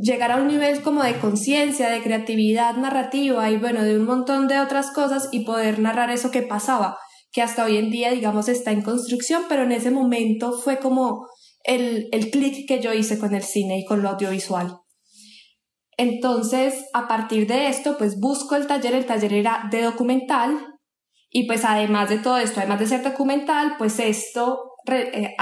llegar 0.00 0.30
a 0.30 0.36
un 0.36 0.46
nivel 0.46 0.82
como 0.82 1.02
de 1.02 1.18
conciencia, 1.18 1.88
de 1.88 2.02
creatividad 2.02 2.76
narrativa 2.76 3.50
y 3.50 3.56
bueno, 3.56 3.82
de 3.82 3.98
un 3.98 4.04
montón 4.04 4.46
de 4.46 4.60
otras 4.60 4.92
cosas 4.92 5.28
y 5.32 5.44
poder 5.44 5.80
narrar 5.80 6.10
eso 6.10 6.30
que 6.30 6.42
pasaba, 6.42 6.98
que 7.32 7.42
hasta 7.42 7.64
hoy 7.64 7.78
en 7.78 7.90
día, 7.90 8.12
digamos, 8.12 8.48
está 8.48 8.70
en 8.70 8.82
construcción, 8.82 9.44
pero 9.48 9.64
en 9.64 9.72
ese 9.72 9.90
momento 9.90 10.52
fue 10.52 10.78
como 10.78 11.26
el, 11.64 12.08
el 12.12 12.30
clic 12.30 12.68
que 12.68 12.80
yo 12.80 12.92
hice 12.92 13.18
con 13.18 13.34
el 13.34 13.42
cine 13.42 13.80
y 13.80 13.84
con 13.84 14.02
lo 14.02 14.10
audiovisual. 14.10 14.78
Entonces, 15.96 16.84
a 16.92 17.08
partir 17.08 17.46
de 17.46 17.68
esto, 17.68 17.96
pues 17.96 18.20
busco 18.20 18.54
el 18.54 18.66
taller, 18.66 18.94
el 18.94 19.06
taller 19.06 19.32
era 19.32 19.68
de 19.70 19.82
documental 19.82 20.76
y 21.30 21.46
pues 21.46 21.64
además 21.64 22.08
de 22.08 22.18
todo 22.18 22.38
esto, 22.38 22.60
además 22.60 22.80
de 22.80 22.86
ser 22.86 23.02
documental, 23.02 23.74
pues 23.78 23.98
esto, 23.98 24.72
eh, 24.86 25.34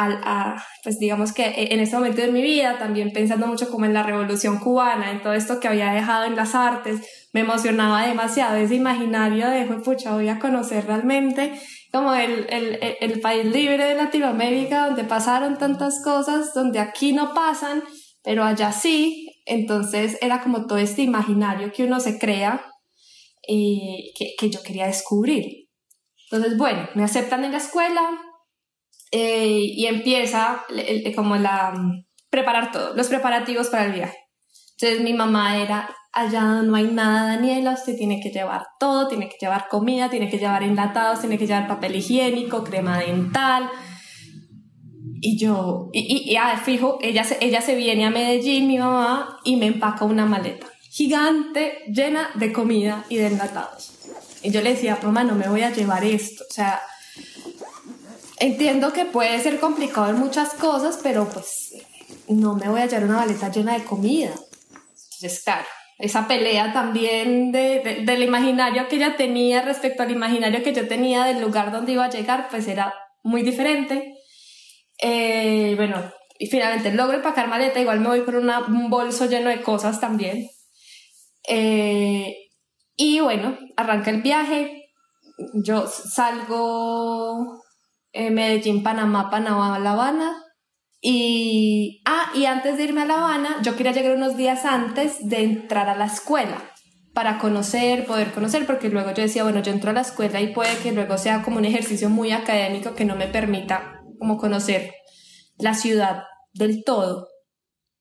pues 0.82 0.98
digamos 0.98 1.32
que 1.32 1.68
en 1.70 1.80
ese 1.80 1.96
momento 1.96 2.22
de 2.22 2.32
mi 2.32 2.40
vida, 2.40 2.78
también 2.78 3.12
pensando 3.12 3.46
mucho 3.46 3.70
como 3.70 3.84
en 3.84 3.94
la 3.94 4.02
revolución 4.02 4.58
cubana, 4.58 5.10
en 5.10 5.22
todo 5.22 5.34
esto 5.34 5.60
que 5.60 5.68
había 5.68 5.92
dejado 5.92 6.24
en 6.24 6.36
las 6.36 6.54
artes, 6.54 7.00
me 7.32 7.40
emocionaba 7.40 8.06
demasiado. 8.06 8.56
Ese 8.56 8.76
imaginario 8.76 9.48
de, 9.50 9.64
pucha, 9.84 10.14
voy 10.14 10.28
a 10.28 10.38
conocer 10.38 10.86
realmente 10.86 11.52
como 11.92 12.14
el, 12.14 12.46
el, 12.48 12.78
el 13.00 13.20
país 13.20 13.44
libre 13.44 13.84
de 13.86 13.94
Latinoamérica, 13.94 14.86
donde 14.86 15.04
pasaron 15.04 15.58
tantas 15.58 16.02
cosas, 16.02 16.54
donde 16.54 16.80
aquí 16.80 17.12
no 17.12 17.34
pasan, 17.34 17.84
pero 18.22 18.42
allá 18.42 18.72
sí, 18.72 19.33
entonces 19.44 20.18
era 20.20 20.42
como 20.42 20.66
todo 20.66 20.78
este 20.78 21.02
imaginario 21.02 21.72
que 21.72 21.84
uno 21.84 22.00
se 22.00 22.18
crea 22.18 22.64
eh, 23.46 24.12
que, 24.16 24.50
yo 24.50 24.62
quería 24.62 24.86
descubrir. 24.86 25.68
Entonces, 26.30 26.56
bueno, 26.56 26.88
me 26.94 27.04
aceptan 27.04 27.44
en 27.44 27.52
la 27.52 27.58
escuela 27.58 28.00
eh, 29.10 29.60
y 29.60 29.86
empieza 29.86 30.64
como 31.14 31.36
la 31.36 31.74
preparar 32.30 32.72
todo, 32.72 32.94
los 32.94 33.08
preparativos 33.08 33.68
para 33.68 33.84
el 33.84 33.92
viaje. 33.92 34.18
Entonces 34.76 35.04
mi 35.04 35.14
mamá 35.14 35.58
era, 35.58 35.88
allá 36.12 36.62
no 36.62 36.74
hay 36.74 36.88
nada, 36.88 37.36
Daniela, 37.36 37.72
usted 37.72 37.96
tiene 37.96 38.20
que 38.20 38.30
llevar 38.30 38.66
todo, 38.80 39.06
tiene 39.06 39.28
que 39.28 39.36
llevar 39.40 39.68
comida, 39.68 40.10
tiene 40.10 40.28
que 40.28 40.38
llevar 40.38 40.62
enlatados, 40.64 41.20
tiene 41.20 41.38
que 41.38 41.46
llevar 41.46 41.68
papel 41.68 41.94
higiénico, 41.94 42.64
crema 42.64 42.98
dental. 42.98 43.70
Y 45.26 45.38
yo, 45.38 45.88
y, 45.94 46.30
y, 46.30 46.36
ah, 46.36 46.60
fijo, 46.62 46.98
ella 47.00 47.24
se, 47.24 47.38
ella 47.40 47.62
se 47.62 47.74
viene 47.74 48.04
a 48.04 48.10
Medellín, 48.10 48.68
mi 48.68 48.76
mamá, 48.76 49.40
y 49.42 49.56
me 49.56 49.64
empaca 49.64 50.04
una 50.04 50.26
maleta 50.26 50.66
gigante 50.90 51.78
llena 51.88 52.30
de 52.34 52.52
comida 52.52 53.06
y 53.08 53.16
de 53.16 53.28
enlatados. 53.28 53.94
Y 54.42 54.50
yo 54.50 54.60
le 54.60 54.74
decía, 54.74 54.98
mamá, 55.02 55.24
no 55.24 55.34
me 55.34 55.48
voy 55.48 55.62
a 55.62 55.72
llevar 55.72 56.04
esto. 56.04 56.44
O 56.48 56.52
sea, 56.52 56.80
entiendo 58.38 58.92
que 58.92 59.06
puede 59.06 59.40
ser 59.40 59.58
complicado 59.58 60.10
en 60.10 60.18
muchas 60.18 60.50
cosas, 60.50 61.00
pero 61.02 61.26
pues 61.28 61.72
no 62.28 62.54
me 62.54 62.68
voy 62.68 62.82
a 62.82 62.86
llevar 62.86 63.04
una 63.04 63.16
maleta 63.16 63.50
llena 63.50 63.72
de 63.78 63.84
comida. 63.84 64.30
Entonces, 65.14 65.42
claro, 65.42 65.66
esa 65.98 66.28
pelea 66.28 66.74
también 66.74 67.50
de, 67.50 68.02
del 68.04 68.22
imaginario 68.22 68.86
que 68.88 68.96
ella 68.96 69.16
tenía 69.16 69.62
respecto 69.62 70.02
al 70.02 70.10
imaginario 70.10 70.62
que 70.62 70.74
yo 70.74 70.86
tenía 70.86 71.24
del 71.24 71.40
lugar 71.40 71.72
donde 71.72 71.92
iba 71.92 72.04
a 72.04 72.10
llegar, 72.10 72.48
pues 72.50 72.68
era 72.68 72.92
muy 73.22 73.42
diferente. 73.42 74.14
Eh, 74.98 75.74
bueno, 75.76 76.12
y 76.38 76.46
finalmente 76.46 76.92
logro 76.92 77.16
empacar 77.16 77.48
maleta, 77.48 77.80
igual 77.80 78.00
me 78.00 78.08
voy 78.08 78.24
con 78.24 78.36
un 78.36 78.90
bolso 78.90 79.26
lleno 79.26 79.50
de 79.50 79.62
cosas 79.62 80.00
también. 80.00 80.48
Eh, 81.48 82.34
y 82.96 83.20
bueno, 83.20 83.58
arranca 83.76 84.10
el 84.10 84.22
viaje. 84.22 84.90
Yo 85.64 85.86
salgo 85.86 87.62
en 88.12 88.34
Medellín, 88.34 88.82
Panamá, 88.82 89.30
Panamá, 89.30 89.78
La 89.78 89.92
Habana. 89.92 90.40
Y, 91.00 92.02
ah, 92.06 92.30
y 92.34 92.46
antes 92.46 92.78
de 92.78 92.84
irme 92.84 93.02
a 93.02 93.06
La 93.06 93.18
Habana, 93.18 93.58
yo 93.62 93.76
quería 93.76 93.92
llegar 93.92 94.16
unos 94.16 94.36
días 94.36 94.64
antes 94.64 95.28
de 95.28 95.42
entrar 95.42 95.88
a 95.88 95.96
la 95.96 96.06
escuela 96.06 96.72
para 97.12 97.38
conocer, 97.38 98.06
poder 98.06 98.32
conocer, 98.32 98.66
porque 98.66 98.88
luego 98.88 99.12
yo 99.12 99.22
decía, 99.22 99.44
bueno, 99.44 99.62
yo 99.62 99.70
entro 99.70 99.90
a 99.90 99.92
la 99.94 100.00
escuela 100.00 100.40
y 100.40 100.52
puede 100.52 100.76
que 100.78 100.92
luego 100.92 101.16
sea 101.18 101.42
como 101.42 101.58
un 101.58 101.64
ejercicio 101.64 102.10
muy 102.10 102.32
académico 102.32 102.94
que 102.94 103.04
no 103.04 103.16
me 103.16 103.28
permita 103.28 103.93
como 104.18 104.36
conocer 104.36 104.92
la 105.56 105.74
ciudad 105.74 106.22
del 106.52 106.84
todo 106.84 107.28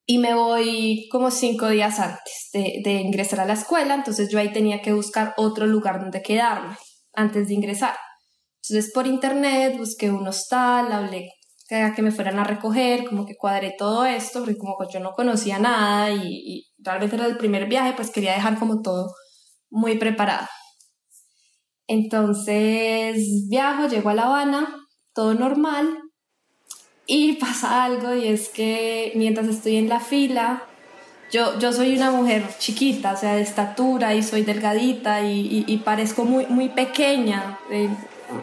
y 0.05 0.17
me 0.17 0.33
voy 0.35 1.07
como 1.11 1.31
cinco 1.31 1.69
días 1.69 1.99
antes 1.99 2.49
de, 2.53 2.91
ingresar 2.91 3.39
a 3.39 3.45
la 3.45 3.53
escuela, 3.53 3.95
entonces 3.95 4.29
yo 4.29 4.39
ahí 4.39 4.51
tenía 4.51 4.81
que 4.81 4.93
buscar 4.93 5.33
otro 5.37 5.65
lugar 5.65 5.99
donde 6.01 6.21
quedarme 6.21 6.75
antes 7.13 7.47
de 7.47 7.53
ingresar. 7.53 7.95
Entonces 8.61 8.91
por 8.93 9.07
internet 9.07 9.77
busqué 9.77 10.11
un 10.11 10.27
hostal, 10.27 10.91
hablé 10.91 11.29
que 11.95 12.03
me 12.03 12.11
fueran 12.11 12.37
a 12.37 12.43
recoger, 12.43 13.03
como 13.05 13.25
que 13.25 13.35
cuadré 13.35 13.73
todo 13.75 14.05
esto, 14.05 14.39
porque 14.41 14.57
como 14.57 14.77
yo 14.91 14.99
no 14.99 15.13
conocía 15.13 15.57
nada 15.57 16.11
y, 16.11 16.21
y 16.21 16.67
realmente 16.77 17.15
era 17.15 17.25
el 17.25 17.37
primer 17.37 17.67
viaje, 17.67 17.93
pues 17.95 18.11
quería 18.11 18.33
dejar 18.33 18.59
como 18.59 18.81
todo 18.81 19.11
muy 19.71 19.97
preparado. 19.97 20.47
Entonces 21.87 23.47
viajo, 23.49 23.87
llego 23.87 24.09
a 24.09 24.13
La 24.13 24.25
Habana, 24.25 24.75
todo 25.13 25.33
normal, 25.33 26.02
y 27.05 27.33
pasa 27.33 27.83
algo 27.83 28.15
y 28.15 28.27
es 28.27 28.49
que 28.49 29.11
mientras 29.15 29.47
estoy 29.47 29.77
en 29.77 29.89
la 29.89 29.99
fila, 29.99 30.63
yo, 31.31 31.57
yo 31.59 31.73
soy 31.73 31.97
una 31.97 32.11
mujer 32.11 32.47
chiquita, 32.59 33.13
o 33.13 33.17
sea, 33.17 33.35
de 33.35 33.41
estatura 33.41 34.13
y 34.13 34.23
soy 34.23 34.43
delgadita 34.43 35.21
y, 35.21 35.65
y, 35.67 35.77
parezco 35.77 36.25
muy, 36.25 36.45
muy 36.45 36.69
pequeña, 36.69 37.57
eh, 37.71 37.89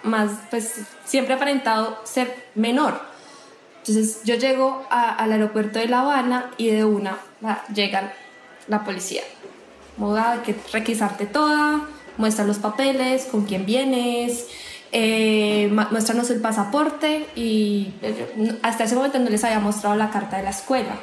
más, 0.02 0.32
pues 0.50 0.80
siempre 1.04 1.34
he 1.34 1.36
aparentado 1.36 1.98
ser 2.04 2.48
menor. 2.54 3.00
Entonces 3.78 4.20
yo 4.24 4.34
llego 4.34 4.84
al 4.90 5.32
aeropuerto 5.32 5.78
de 5.78 5.88
La 5.88 6.00
Habana 6.00 6.50
y 6.58 6.68
de 6.68 6.84
una 6.84 7.18
llegan 7.74 8.12
la 8.68 8.84
policía. 8.84 9.22
Moda 9.96 10.42
que 10.42 10.54
requisarte 10.72 11.26
toda, 11.26 11.88
muestra 12.16 12.44
los 12.44 12.58
papeles, 12.58 13.26
con 13.26 13.46
quién 13.46 13.66
vienes, 13.66 14.48
eh, 14.92 15.70
muéstranos 15.90 16.30
el 16.30 16.40
pasaporte 16.40 17.26
y 17.36 17.92
eh, 18.02 18.58
hasta 18.62 18.84
ese 18.84 18.96
momento 18.96 19.18
no 19.18 19.30
les 19.30 19.44
había 19.44 19.60
mostrado 19.60 19.96
la 19.96 20.10
carta 20.10 20.38
de 20.38 20.42
la 20.44 20.50
escuela. 20.50 20.96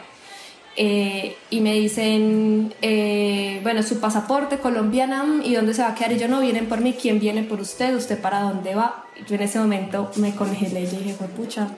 Eh, 0.80 1.36
y 1.50 1.62
me 1.62 1.74
dicen, 1.74 2.72
eh, 2.84 3.60
bueno, 3.64 3.82
su 3.82 4.00
pasaporte 4.00 4.60
colombiana 4.60 5.26
y 5.44 5.56
dónde 5.56 5.74
se 5.74 5.82
va 5.82 5.90
a 5.90 5.96
quedar. 5.96 6.12
Y 6.12 6.20
yo 6.20 6.28
no, 6.28 6.40
vienen 6.40 6.68
por 6.68 6.82
mí, 6.82 6.94
¿quién 6.94 7.20
viene 7.20 7.42
por 7.42 7.60
usted? 7.60 7.96
¿Usted 7.96 8.22
para 8.22 8.42
dónde 8.42 8.76
va? 8.76 9.06
Yo 9.28 9.36
en 9.36 9.42
ese 9.42 9.58
momento 9.58 10.12
me 10.18 10.36
congelé 10.36 10.82
y 10.82 10.86
dije, 10.86 11.16
pucha, 11.36 11.70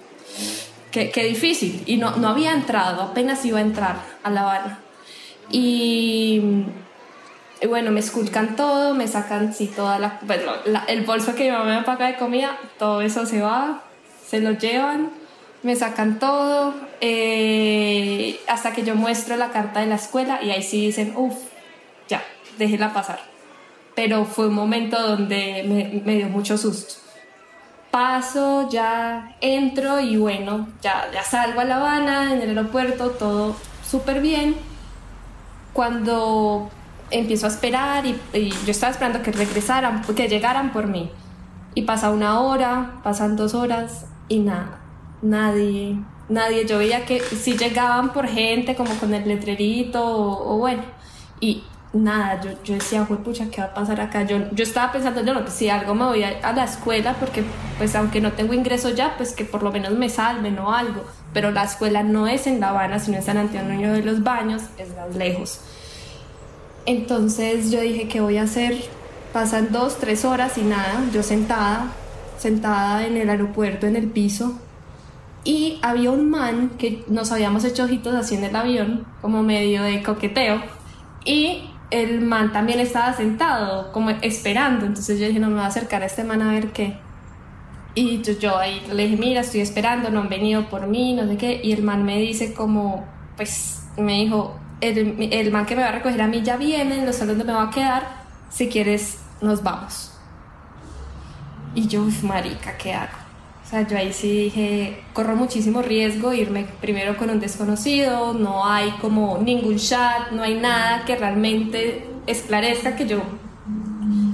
qué, 0.92 1.12
qué 1.12 1.24
difícil. 1.24 1.82
Y 1.86 1.96
no, 1.96 2.18
no 2.18 2.28
había 2.28 2.52
entrado, 2.52 3.04
apenas 3.04 3.46
iba 3.46 3.60
a 3.60 3.62
entrar 3.62 3.96
a 4.22 4.30
La 4.30 4.42
Habana. 4.42 4.80
Y 5.50 6.42
y 7.62 7.68
bueno, 7.68 7.92
me 7.92 8.00
esculcan 8.00 8.56
todo, 8.56 8.94
me 8.94 9.08
sacan 9.08 9.54
sí, 9.54 9.68
toda 9.68 10.00
la, 10.00 10.20
bueno, 10.22 10.54
el 10.88 11.04
bolso 11.04 11.36
que 11.36 11.46
mi 11.46 11.52
mamá 11.52 11.80
me 11.80 11.84
paga 11.84 12.08
de 12.08 12.16
comida, 12.16 12.58
todo 12.78 13.02
eso 13.02 13.26
se 13.26 13.42
va, 13.42 13.84
se 14.26 14.40
lo 14.40 14.52
llevan, 14.52 15.10
me 15.62 15.76
sacan 15.76 16.20
todo, 16.20 16.74
eh, 17.02 18.40
hasta 18.48 18.72
que 18.72 18.84
yo 18.84 18.96
muestro 18.96 19.36
la 19.36 19.50
carta 19.50 19.82
de 19.82 19.88
la 19.88 19.96
escuela 19.96 20.42
y 20.42 20.52
ahí 20.52 20.64
sí 20.64 20.86
dicen, 20.86 21.14
uff, 21.18 21.36
ya, 22.08 22.24
déjela 22.58 22.94
pasar. 22.94 23.20
Pero 23.94 24.24
fue 24.24 24.48
un 24.48 24.54
momento 24.54 25.02
donde 25.02 25.66
me, 25.68 26.02
me, 26.06 26.16
dio 26.16 26.30
mucho 26.30 26.58
susto. 26.58 26.94
Paso, 27.92 28.70
ya 28.70 29.36
entro 29.42 30.00
y 30.00 30.16
bueno, 30.16 30.70
ya, 30.82 31.10
ya 31.12 31.24
salgo 31.24 31.60
a 31.60 31.66
La 31.66 31.78
Habana, 31.78 32.32
en 32.32 32.42
el 32.42 32.58
aeropuerto, 32.58 33.10
todo 33.12 33.58
súper 33.86 34.22
bien. 34.22 34.56
Cuando 35.74 36.72
empiezo 37.12 37.46
a 37.46 37.50
esperar 37.50 38.06
y, 38.06 38.20
yo 38.34 38.72
estaba 38.72 38.92
esperando 38.92 39.22
que 39.22 39.32
regresaran, 39.32 40.02
que 40.04 40.28
llegaran 40.28 40.72
por 40.72 40.88
mí. 40.88 41.12
Y 41.76 41.84
pasa 41.84 42.10
una 42.10 42.40
hora, 42.40 43.00
pasan 43.04 43.36
dos 43.36 43.54
horas 43.54 44.06
y 44.28 44.40
nada, 44.40 44.80
nadie, 45.22 45.98
nadie. 46.28 46.66
Yo 46.66 46.80
veía 46.80 47.06
que 47.06 47.20
si 47.22 47.58
llegaban 47.58 48.12
por 48.12 48.28
gente 48.28 48.76
como 48.76 48.94
con 48.96 49.14
el 49.14 49.28
letrerito 49.28 50.04
o, 50.04 50.58
bueno, 50.58 50.84
y 51.40 51.64
nada, 51.94 52.42
yo, 52.42 52.52
yo 52.64 52.74
decía, 52.74 53.06
pucha, 53.06 53.50
¿qué 53.50 53.62
va 53.62 53.68
a 53.68 53.74
pasar 53.74 54.02
acá? 54.02 54.24
Yo, 54.24 54.38
yo 54.52 54.64
estaba 54.64 54.92
pensando, 54.92 55.24
yo 55.24 55.34
no, 55.34 55.42
pues 55.42 55.54
si 55.54 55.70
algo 55.70 55.96
me 55.96 56.06
voy 56.06 56.24
a, 56.24 56.40
a, 56.44 56.54
la 56.54 56.66
escuela 56.66 57.16
porque 57.20 57.44
pues 57.78 57.96
aunque 57.96 58.20
no 58.20 58.34
tengo 58.34 58.54
ingreso 58.54 58.90
ya, 58.90 59.16
pues 59.18 59.34
que 59.34 59.46
por 59.46 59.64
lo 59.64 59.72
menos 59.72 59.92
me 59.94 60.10
salven 60.10 60.58
o 60.60 60.74
algo. 60.74 61.04
Pero 61.34 61.52
la 61.52 61.64
escuela 61.64 62.04
no 62.04 62.28
es 62.28 62.48
en 62.48 62.60
La 62.60 62.70
Habana, 62.70 63.00
sino 63.00 63.18
en 63.18 63.24
San 63.24 63.38
Antonio 63.38 63.94
de 63.94 64.04
los 64.04 64.24
Baños, 64.24 64.64
es 64.78 64.96
más 64.96 65.16
lejos. 65.16 65.62
Entonces 66.90 67.70
yo 67.70 67.82
dije, 67.82 68.08
¿qué 68.08 68.20
voy 68.20 68.38
a 68.38 68.44
hacer? 68.44 68.76
Pasan 69.32 69.72
dos, 69.72 70.00
tres 70.00 70.26
horas 70.26 70.58
y 70.58 70.64
nada, 70.64 71.04
yo 71.14 71.22
sentada, 71.22 71.92
sentada 72.40 73.06
en 73.06 73.16
el 73.16 73.30
aeropuerto, 73.30 73.86
en 73.86 73.96
el 73.96 74.08
piso, 74.08 74.60
y 75.44 75.78
había 75.84 76.10
un 76.10 76.32
man 76.32 76.72
que 76.80 77.04
nos 77.08 77.32
habíamos 77.32 77.64
hecho 77.64 77.84
ojitos 77.84 78.16
así 78.16 78.34
en 78.34 78.44
el 78.44 78.56
avión, 78.56 79.06
como 79.22 79.44
medio 79.44 79.84
de 79.84 80.02
coqueteo, 80.02 80.64
y 81.26 81.70
el 81.92 82.22
man 82.22 82.52
también 82.52 82.80
estaba 82.80 83.14
sentado, 83.14 83.92
como 83.92 84.10
esperando, 84.10 84.88
entonces 84.88 85.20
yo 85.20 85.28
dije, 85.28 85.40
no 85.40 85.50
me 85.50 85.58
voy 85.58 85.66
a 85.66 85.68
acercar 85.68 86.02
a 86.02 86.08
este 86.08 86.24
man 86.24 86.42
a 86.42 86.54
ver 86.54 86.72
qué. 86.72 86.98
Y 87.94 88.24
yo, 88.24 88.34
yo 88.34 88.58
ahí 88.58 88.82
le 88.92 89.04
dije, 89.04 89.16
mira, 89.16 89.42
estoy 89.42 89.62
esperando, 89.62 90.10
no 90.10 90.22
han 90.22 90.30
venido 90.30 90.68
por 90.70 90.88
mí, 90.88 91.14
no 91.14 91.28
sé 91.28 91.38
qué, 91.38 91.62
y 91.64 91.72
el 91.72 91.84
man 91.84 92.04
me 92.04 92.18
dice 92.18 92.52
como, 92.52 93.06
pues, 93.38 93.84
me 93.96 94.14
dijo, 94.14 94.56
el, 94.82 95.30
el, 95.32 95.52
man 95.52 95.66
que 95.66 95.76
me 95.76 95.82
va 95.82 95.90
a 95.90 95.92
recoger 95.94 96.22
a 96.22 96.28
mí 96.28 96.42
ya 96.42 96.58
viene, 96.58 97.04
no 97.04 97.14
sé 97.14 97.26
dónde 97.26 97.44
me 97.44 97.54
va 97.54 97.64
a 97.64 97.70
quedar, 97.70 98.08
si 98.50 98.68
quieres 98.70 99.20
nos 99.42 99.64
vamos. 99.64 100.14
Y 101.76 101.88
yo, 101.88 102.06
marica, 102.24 102.78
¿qué 102.78 102.94
hago? 102.94 103.18
O 103.64 103.70
sea, 103.70 103.88
yo 103.88 103.98
ahí 103.98 104.12
sí 104.12 104.46
dije, 104.46 105.04
corro 105.14 105.36
muchísimo 105.36 105.84
riesgo 105.84 106.34
irme 106.34 106.66
primero 106.82 107.16
con 107.18 107.30
un 107.30 107.40
desconocido, 107.40 108.34
no 108.34 108.66
hay 108.66 108.90
como 109.00 109.38
ningún 109.38 109.78
chat, 109.78 110.32
no 110.32 110.42
hay 110.42 110.56
nada 110.56 111.06
que 111.06 111.16
realmente 111.16 112.10
esclarezca 112.26 112.96
que 112.96 113.06
yo 113.06 113.22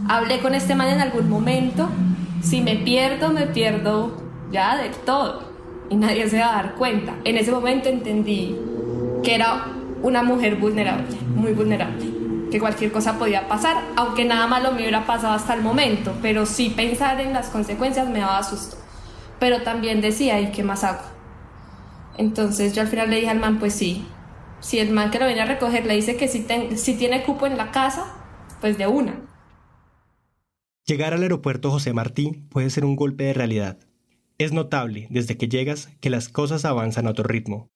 hablé 0.07 0.39
con 0.39 0.55
este 0.55 0.73
man 0.75 0.87
en 0.87 1.01
algún 1.01 1.29
momento. 1.29 1.89
Si 2.41 2.61
me 2.61 2.77
pierdo, 2.77 3.29
me 3.29 3.47
pierdo 3.47 4.23
ya 4.51 4.77
del 4.77 4.93
todo 5.05 5.43
y 5.89 5.95
nadie 5.95 6.29
se 6.29 6.39
va 6.39 6.51
a 6.51 6.63
dar 6.63 6.75
cuenta. 6.75 7.15
En 7.25 7.37
ese 7.37 7.51
momento 7.51 7.89
entendí 7.89 8.55
que 9.21 9.35
era 9.35 9.65
una 10.05 10.21
mujer 10.21 10.57
vulnerable, 10.57 11.17
muy 11.35 11.53
vulnerable, 11.53 12.05
que 12.51 12.59
cualquier 12.59 12.91
cosa 12.91 13.17
podía 13.17 13.47
pasar, 13.47 13.83
aunque 13.95 14.23
nada 14.23 14.45
malo 14.45 14.71
me 14.71 14.81
hubiera 14.81 15.07
pasado 15.07 15.33
hasta 15.33 15.55
el 15.55 15.63
momento, 15.63 16.13
pero 16.21 16.45
sí 16.45 16.69
pensar 16.69 17.19
en 17.19 17.33
las 17.33 17.49
consecuencias 17.49 18.07
me 18.07 18.19
daba 18.19 18.43
susto. 18.43 18.77
Pero 19.39 19.63
también 19.63 20.01
decía, 20.01 20.39
¿y 20.39 20.51
qué 20.51 20.61
más 20.61 20.83
hago? 20.83 21.01
Entonces 22.19 22.75
yo 22.75 22.83
al 22.83 22.87
final 22.87 23.09
le 23.09 23.15
dije 23.15 23.31
al 23.31 23.39
man, 23.39 23.57
pues 23.57 23.73
sí, 23.73 24.07
si 24.59 24.77
el 24.77 24.91
man 24.91 25.09
que 25.09 25.17
lo 25.17 25.25
venía 25.25 25.41
a 25.41 25.47
recoger 25.47 25.87
le 25.87 25.95
dice 25.95 26.17
que 26.17 26.27
si, 26.27 26.45
si 26.75 26.93
tiene 26.93 27.23
cupo 27.23 27.47
en 27.47 27.57
la 27.57 27.71
casa, 27.71 28.05
pues 28.61 28.77
de 28.77 28.85
una. 28.85 29.19
Llegar 30.85 31.15
al 31.15 31.23
aeropuerto 31.23 31.71
José 31.71 31.93
Martí 31.93 32.43
puede 32.51 32.69
ser 32.69 32.85
un 32.85 32.95
golpe 32.95 33.23
de 33.23 33.33
realidad. 33.33 33.79
Es 34.37 34.53
notable, 34.53 35.07
desde 35.09 35.35
que 35.35 35.47
llegas, 35.47 35.89
que 35.99 36.11
las 36.11 36.29
cosas 36.29 36.63
avanzan 36.63 37.07
a 37.07 37.09
otro 37.09 37.23
ritmo. 37.23 37.71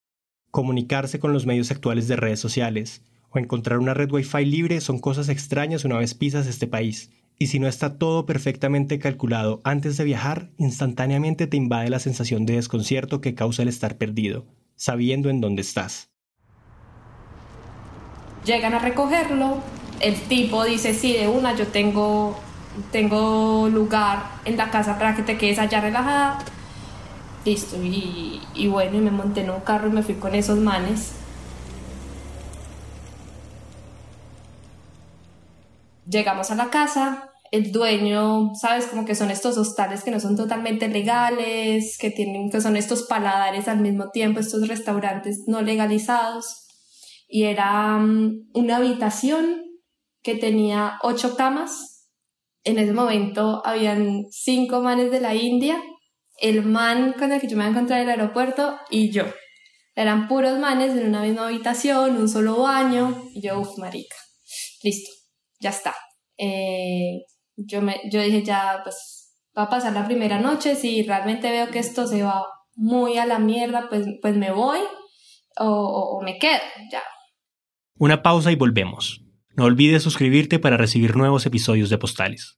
Comunicarse 0.51 1.19
con 1.19 1.31
los 1.31 1.45
medios 1.45 1.69
actuales 1.69 2.07
de 2.07 2.15
redes 2.15 2.39
sociales 2.39 3.03
o 3.29 3.37
encontrar 3.37 3.77
una 3.77 3.93
red 3.93 4.11
Wi-Fi 4.11 4.45
libre 4.45 4.81
son 4.81 4.97
cosas 4.97 5.29
extrañas 5.29 5.85
una 5.85 5.97
vez 5.97 6.15
pisas 6.15 6.47
este 6.47 6.65
país, 6.65 7.11
y 7.37 7.47
si 7.47 7.59
no 7.59 7.67
está 7.67 7.99
todo 7.99 8.25
perfectamente 8.25 8.97
calculado 8.97 9.61
antes 9.63 9.95
de 9.97 10.03
viajar, 10.03 10.49
instantáneamente 10.57 11.45
te 11.45 11.55
invade 11.55 11.89
la 11.89 11.99
sensación 11.99 12.47
de 12.47 12.55
desconcierto 12.55 13.21
que 13.21 13.35
causa 13.35 13.61
el 13.61 13.67
estar 13.67 13.97
perdido, 13.97 14.47
sabiendo 14.75 15.29
en 15.29 15.39
dónde 15.39 15.61
estás. 15.61 16.09
Llegan 18.43 18.73
a 18.73 18.79
recogerlo, 18.79 19.59
el 19.99 20.15
tipo 20.15 20.65
dice, 20.65 20.95
sí, 20.95 21.13
de 21.13 21.27
una, 21.27 21.55
yo 21.55 21.67
tengo, 21.67 22.39
tengo 22.91 23.69
lugar 23.69 24.23
en 24.45 24.57
la 24.57 24.71
casa 24.71 24.97
para 24.97 25.15
que 25.15 25.21
te 25.21 25.37
quedes 25.37 25.59
allá 25.59 25.79
relajada. 25.81 26.39
Listo, 27.45 27.77
y, 27.81 28.67
bueno, 28.67 28.97
y 28.97 29.01
me 29.01 29.11
monté 29.11 29.41
en 29.41 29.49
un 29.49 29.61
carro 29.61 29.87
y 29.87 29.91
me 29.91 30.03
fui 30.03 30.15
con 30.15 30.35
esos 30.35 30.57
manes. 30.57 31.13
Llegamos 36.05 36.51
a 36.51 36.55
la 36.55 36.69
casa, 36.69 37.31
el 37.51 37.71
dueño, 37.71 38.53
sabes, 38.55 38.87
como 38.87 39.05
que 39.05 39.15
son 39.15 39.31
estos 39.31 39.57
hostales 39.57 40.03
que 40.03 40.11
no 40.11 40.19
son 40.19 40.35
totalmente 40.35 40.89
legales, 40.89 41.97
que 41.97 42.11
tienen, 42.11 42.49
que 42.49 42.61
son 42.61 42.75
estos 42.75 43.03
paladares 43.03 43.67
al 43.67 43.79
mismo 43.79 44.09
tiempo, 44.09 44.39
estos 44.39 44.67
restaurantes 44.67 45.43
no 45.47 45.61
legalizados. 45.61 46.67
Y 47.27 47.43
era 47.43 47.97
mm, 47.99 48.49
una 48.53 48.77
habitación 48.77 49.63
que 50.21 50.35
tenía 50.35 50.99
ocho 51.03 51.37
camas. 51.37 52.09
En 52.65 52.79
ese 52.79 52.91
momento 52.91 53.61
habían 53.65 54.25
cinco 54.29 54.81
manes 54.81 55.11
de 55.11 55.21
la 55.21 55.35
India, 55.35 55.81
el 56.41 56.63
man 56.63 57.13
con 57.13 57.31
el 57.31 57.41
que 57.41 57.47
yo 57.47 57.57
me 57.57 57.67
encontré 57.67 57.97
en 57.97 58.03
el 58.03 58.09
aeropuerto 58.09 58.77
y 58.89 59.11
yo. 59.11 59.25
Eran 59.95 60.27
puros 60.27 60.59
manes 60.59 60.95
en 60.95 61.07
una 61.07 61.21
misma 61.21 61.47
habitación, 61.47 62.17
un 62.17 62.29
solo 62.29 62.61
baño. 62.61 63.25
Y 63.33 63.41
yo, 63.41 63.59
uff, 63.59 63.77
marica. 63.77 64.15
Listo 64.83 65.19
ya 65.59 65.69
está. 65.69 65.95
Eh, 66.37 67.25
yo, 67.57 67.81
me, 67.81 67.99
yo 68.11 68.21
dije, 68.21 68.43
ya, 68.43 68.79
pues 68.83 69.35
va 69.57 69.63
a 69.63 69.69
pasar 69.69 69.93
la 69.93 70.05
primera 70.05 70.39
noche, 70.39 70.75
si 70.75 71.03
realmente 71.03 71.51
veo 71.51 71.69
que 71.69 71.79
esto 71.79 72.07
se 72.07 72.23
va 72.23 72.45
muy 72.75 73.17
a 73.17 73.25
la 73.25 73.39
mierda, 73.39 73.87
pues, 73.89 74.07
pues 74.21 74.35
me 74.35 74.51
voy 74.51 74.79
o, 75.57 75.67
o 75.67 76.21
me 76.21 76.37
quedo, 76.37 76.61
ya. 76.91 77.03
Una 77.95 78.21
pausa 78.21 78.51
y 78.51 78.55
volvemos. 78.55 79.21
No 79.57 79.65
olvides 79.65 80.03
suscribirte 80.03 80.59
para 80.59 80.77
recibir 80.77 81.17
nuevos 81.17 81.45
episodios 81.45 81.89
de 81.89 81.97
Postales. 81.97 82.57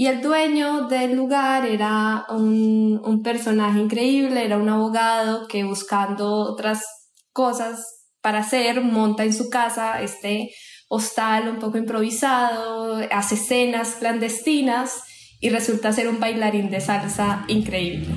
Y 0.00 0.06
el 0.06 0.20
dueño 0.20 0.86
del 0.86 1.16
lugar 1.16 1.66
era 1.66 2.24
un, 2.28 3.00
un, 3.04 3.20
personaje 3.24 3.80
increíble, 3.80 4.44
era 4.44 4.56
un 4.56 4.68
abogado 4.68 5.48
que 5.48 5.64
buscando 5.64 6.36
otras 6.36 6.84
cosas 7.32 7.84
para 8.22 8.38
hacer, 8.38 8.80
monta 8.80 9.24
en 9.24 9.32
su 9.32 9.50
casa 9.50 10.00
este 10.00 10.52
hostal 10.88 11.48
un 11.48 11.58
poco 11.58 11.78
improvisado, 11.78 13.00
hace 13.10 13.34
escenas 13.34 13.96
clandestinas 13.96 15.02
y 15.40 15.50
resulta 15.50 15.92
ser 15.92 16.06
un 16.06 16.20
bailarín 16.20 16.70
de 16.70 16.80
salsa 16.80 17.44
increíble. 17.48 18.14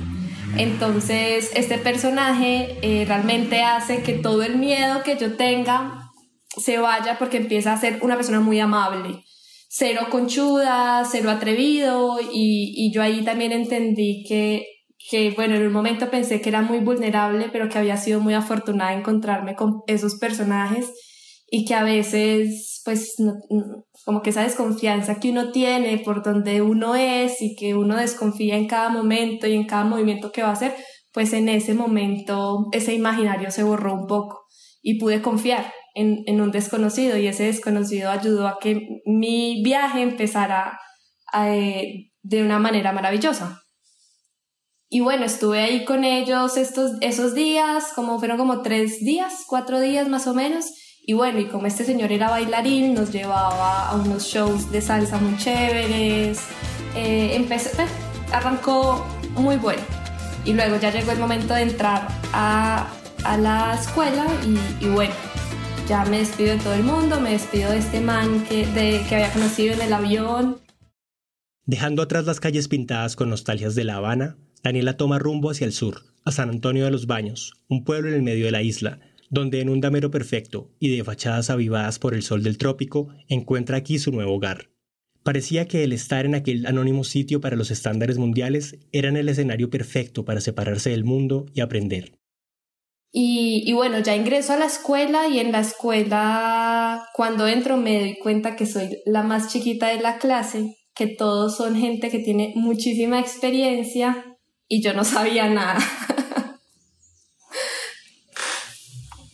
Entonces, 0.56 1.50
este 1.56 1.78
personaje 1.78 2.78
eh, 2.82 3.04
realmente 3.08 3.60
hace 3.60 4.04
que 4.04 4.12
todo 4.12 4.44
el 4.44 4.56
miedo 4.56 5.02
que 5.02 5.18
yo 5.18 5.36
tenga 5.36 6.12
se 6.56 6.78
vaya 6.78 7.18
porque 7.18 7.38
empieza 7.38 7.72
a 7.72 7.80
ser 7.80 7.98
una 8.02 8.14
persona 8.14 8.38
muy 8.38 8.60
amable 8.60 9.24
cero 9.74 10.08
conchuda, 10.10 11.02
cero 11.10 11.30
atrevido 11.30 12.18
y, 12.20 12.74
y 12.76 12.92
yo 12.92 13.00
ahí 13.00 13.24
también 13.24 13.52
entendí 13.52 14.22
que, 14.28 14.66
que, 15.10 15.30
bueno, 15.30 15.54
en 15.54 15.66
un 15.66 15.72
momento 15.72 16.10
pensé 16.10 16.42
que 16.42 16.50
era 16.50 16.60
muy 16.60 16.80
vulnerable, 16.80 17.48
pero 17.50 17.70
que 17.70 17.78
había 17.78 17.96
sido 17.96 18.20
muy 18.20 18.34
afortunada 18.34 18.92
encontrarme 18.92 19.54
con 19.56 19.80
esos 19.86 20.16
personajes 20.16 20.92
y 21.50 21.64
que 21.64 21.74
a 21.74 21.84
veces, 21.84 22.82
pues, 22.84 23.16
como 24.04 24.20
que 24.20 24.28
esa 24.28 24.42
desconfianza 24.42 25.18
que 25.18 25.30
uno 25.30 25.52
tiene 25.52 25.98
por 26.00 26.22
donde 26.22 26.60
uno 26.60 26.94
es 26.94 27.40
y 27.40 27.56
que 27.56 27.74
uno 27.74 27.96
desconfía 27.96 28.56
en 28.56 28.68
cada 28.68 28.90
momento 28.90 29.46
y 29.46 29.54
en 29.54 29.64
cada 29.64 29.84
movimiento 29.84 30.32
que 30.32 30.42
va 30.42 30.50
a 30.50 30.52
hacer, 30.52 30.76
pues 31.14 31.32
en 31.32 31.48
ese 31.48 31.72
momento 31.72 32.68
ese 32.72 32.92
imaginario 32.92 33.50
se 33.50 33.62
borró 33.62 33.94
un 33.94 34.06
poco 34.06 34.42
y 34.82 34.98
pude 34.98 35.22
confiar 35.22 35.72
en, 35.94 36.40
un 36.40 36.50
desconocido 36.50 37.16
y 37.16 37.26
ese 37.26 37.44
desconocido 37.44 38.10
ayudó 38.10 38.48
a 38.48 38.58
que 38.58 39.02
mi 39.04 39.62
viaje 39.62 40.02
empezara 40.02 40.78
eh, 41.34 42.10
de 42.22 42.42
una 42.42 42.58
manera 42.58 42.92
maravillosa. 42.92 43.62
Y 44.88 45.00
bueno, 45.00 45.24
estuve 45.24 45.60
ahí 45.60 45.84
con 45.84 46.04
ellos 46.04 46.56
estos, 46.56 46.92
esos 47.00 47.34
días, 47.34 47.92
como 47.94 48.18
fueron 48.18 48.36
como 48.36 48.60
tres 48.60 49.00
días, 49.00 49.44
cuatro 49.46 49.80
días 49.80 50.08
más 50.08 50.26
o 50.26 50.34
menos. 50.34 50.66
Y 51.04 51.14
bueno, 51.14 51.40
y 51.40 51.46
como 51.46 51.66
este 51.66 51.84
señor 51.84 52.12
era 52.12 52.28
bailarín, 52.28 52.94
nos 52.94 53.10
llevaba 53.10 53.88
a 53.88 53.96
unos 53.96 54.24
shows 54.24 54.70
de 54.70 54.82
salsa 54.82 55.18
muy 55.18 55.36
chéveres. 55.38 56.40
Eh, 56.94 57.32
empecé, 57.34 57.70
pues, 57.74 57.90
arrancó 58.32 59.04
muy 59.34 59.56
bueno. 59.56 59.82
Y 60.44 60.52
luego 60.52 60.76
ya 60.76 60.90
llegó 60.90 61.12
el 61.12 61.18
momento 61.18 61.54
de 61.54 61.62
entrar 61.62 62.06
a, 62.34 62.86
a 63.24 63.36
la 63.38 63.74
escuela 63.74 64.26
y, 64.46 64.84
y 64.84 64.88
bueno, 64.90 65.14
ya 65.88 66.04
me 66.04 66.18
despido 66.18 66.56
de 66.56 66.58
todo 66.58 66.74
el 66.74 66.84
mundo, 66.84 67.20
me 67.20 67.32
despido 67.32 67.70
de 67.70 67.78
este 67.78 68.00
man 68.00 68.44
que, 68.44 68.64
había 69.10 69.32
conocido 69.32 69.74
en 69.74 69.80
el 69.80 69.92
avión. 69.92 70.58
Dejando 71.64 72.02
atrás 72.02 72.26
las 72.26 72.40
calles 72.40 72.68
pintadas 72.68 73.16
con 73.16 73.30
nostalgias 73.30 73.74
de 73.74 73.84
La 73.84 73.96
Habana, 73.96 74.36
Daniela 74.62 74.96
toma 74.96 75.18
rumbo 75.18 75.50
hacia 75.50 75.66
el 75.66 75.72
sur, 75.72 76.02
a 76.24 76.32
San 76.32 76.50
Antonio 76.50 76.84
de 76.84 76.90
los 76.90 77.06
Baños, 77.06 77.52
un 77.68 77.84
pueblo 77.84 78.08
en 78.08 78.14
el 78.14 78.22
medio 78.22 78.46
de 78.46 78.52
la 78.52 78.62
isla, 78.62 79.00
donde 79.30 79.60
en 79.60 79.68
un 79.68 79.80
damero 79.80 80.10
perfecto 80.10 80.70
y 80.78 80.94
de 80.94 81.04
fachadas 81.04 81.50
avivadas 81.50 81.98
por 81.98 82.14
el 82.14 82.22
sol 82.22 82.42
del 82.42 82.58
trópico, 82.58 83.08
encuentra 83.28 83.78
aquí 83.78 83.98
su 83.98 84.12
nuevo 84.12 84.34
hogar. 84.34 84.70
Parecía 85.22 85.68
que 85.68 85.84
el 85.84 85.92
estar 85.92 86.26
en 86.26 86.34
aquel 86.34 86.66
anónimo 86.66 87.04
sitio 87.04 87.40
para 87.40 87.56
los 87.56 87.70
estándares 87.70 88.18
mundiales 88.18 88.78
era 88.90 89.08
el 89.08 89.28
escenario 89.28 89.70
perfecto 89.70 90.24
para 90.24 90.40
separarse 90.40 90.90
del 90.90 91.04
mundo 91.04 91.46
y 91.54 91.60
aprender. 91.60 92.21
Y, 93.14 93.70
bueno, 93.74 93.98
ya 93.98 94.16
ingreso 94.16 94.54
a 94.54 94.56
la 94.56 94.64
escuela 94.64 95.28
y 95.28 95.38
en 95.38 95.52
la 95.52 95.60
escuela 95.60 97.06
cuando 97.12 97.46
entro 97.46 97.76
me 97.76 98.00
doy 98.00 98.18
cuenta 98.18 98.56
que 98.56 98.64
soy 98.64 99.02
la 99.04 99.22
más 99.22 99.52
chiquita 99.52 99.88
de 99.88 100.00
la 100.00 100.16
clase, 100.16 100.78
que 100.94 101.08
todos 101.08 101.58
son 101.58 101.76
gente 101.76 102.08
que 102.08 102.20
tiene 102.20 102.54
muchísima 102.56 103.20
experiencia 103.20 104.24
y 104.66 104.82
yo 104.82 104.94
no 104.94 105.04
sabía 105.04 105.46
nada. 105.50 105.78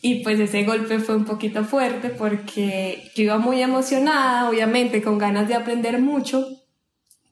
y 0.02 0.24
pues 0.24 0.40
ese 0.40 0.64
golpe 0.64 0.98
fue 0.98 1.14
un 1.14 1.24
poquito 1.24 1.62
fuerte 1.64 2.10
porque 2.10 3.12
yo 3.14 3.22
iba 3.22 3.38
muy 3.38 3.62
emocionada, 3.62 4.50
obviamente 4.50 5.02
con 5.02 5.18
ganas 5.18 5.46
de 5.46 5.54
aprender 5.54 6.00
mucho, 6.00 6.44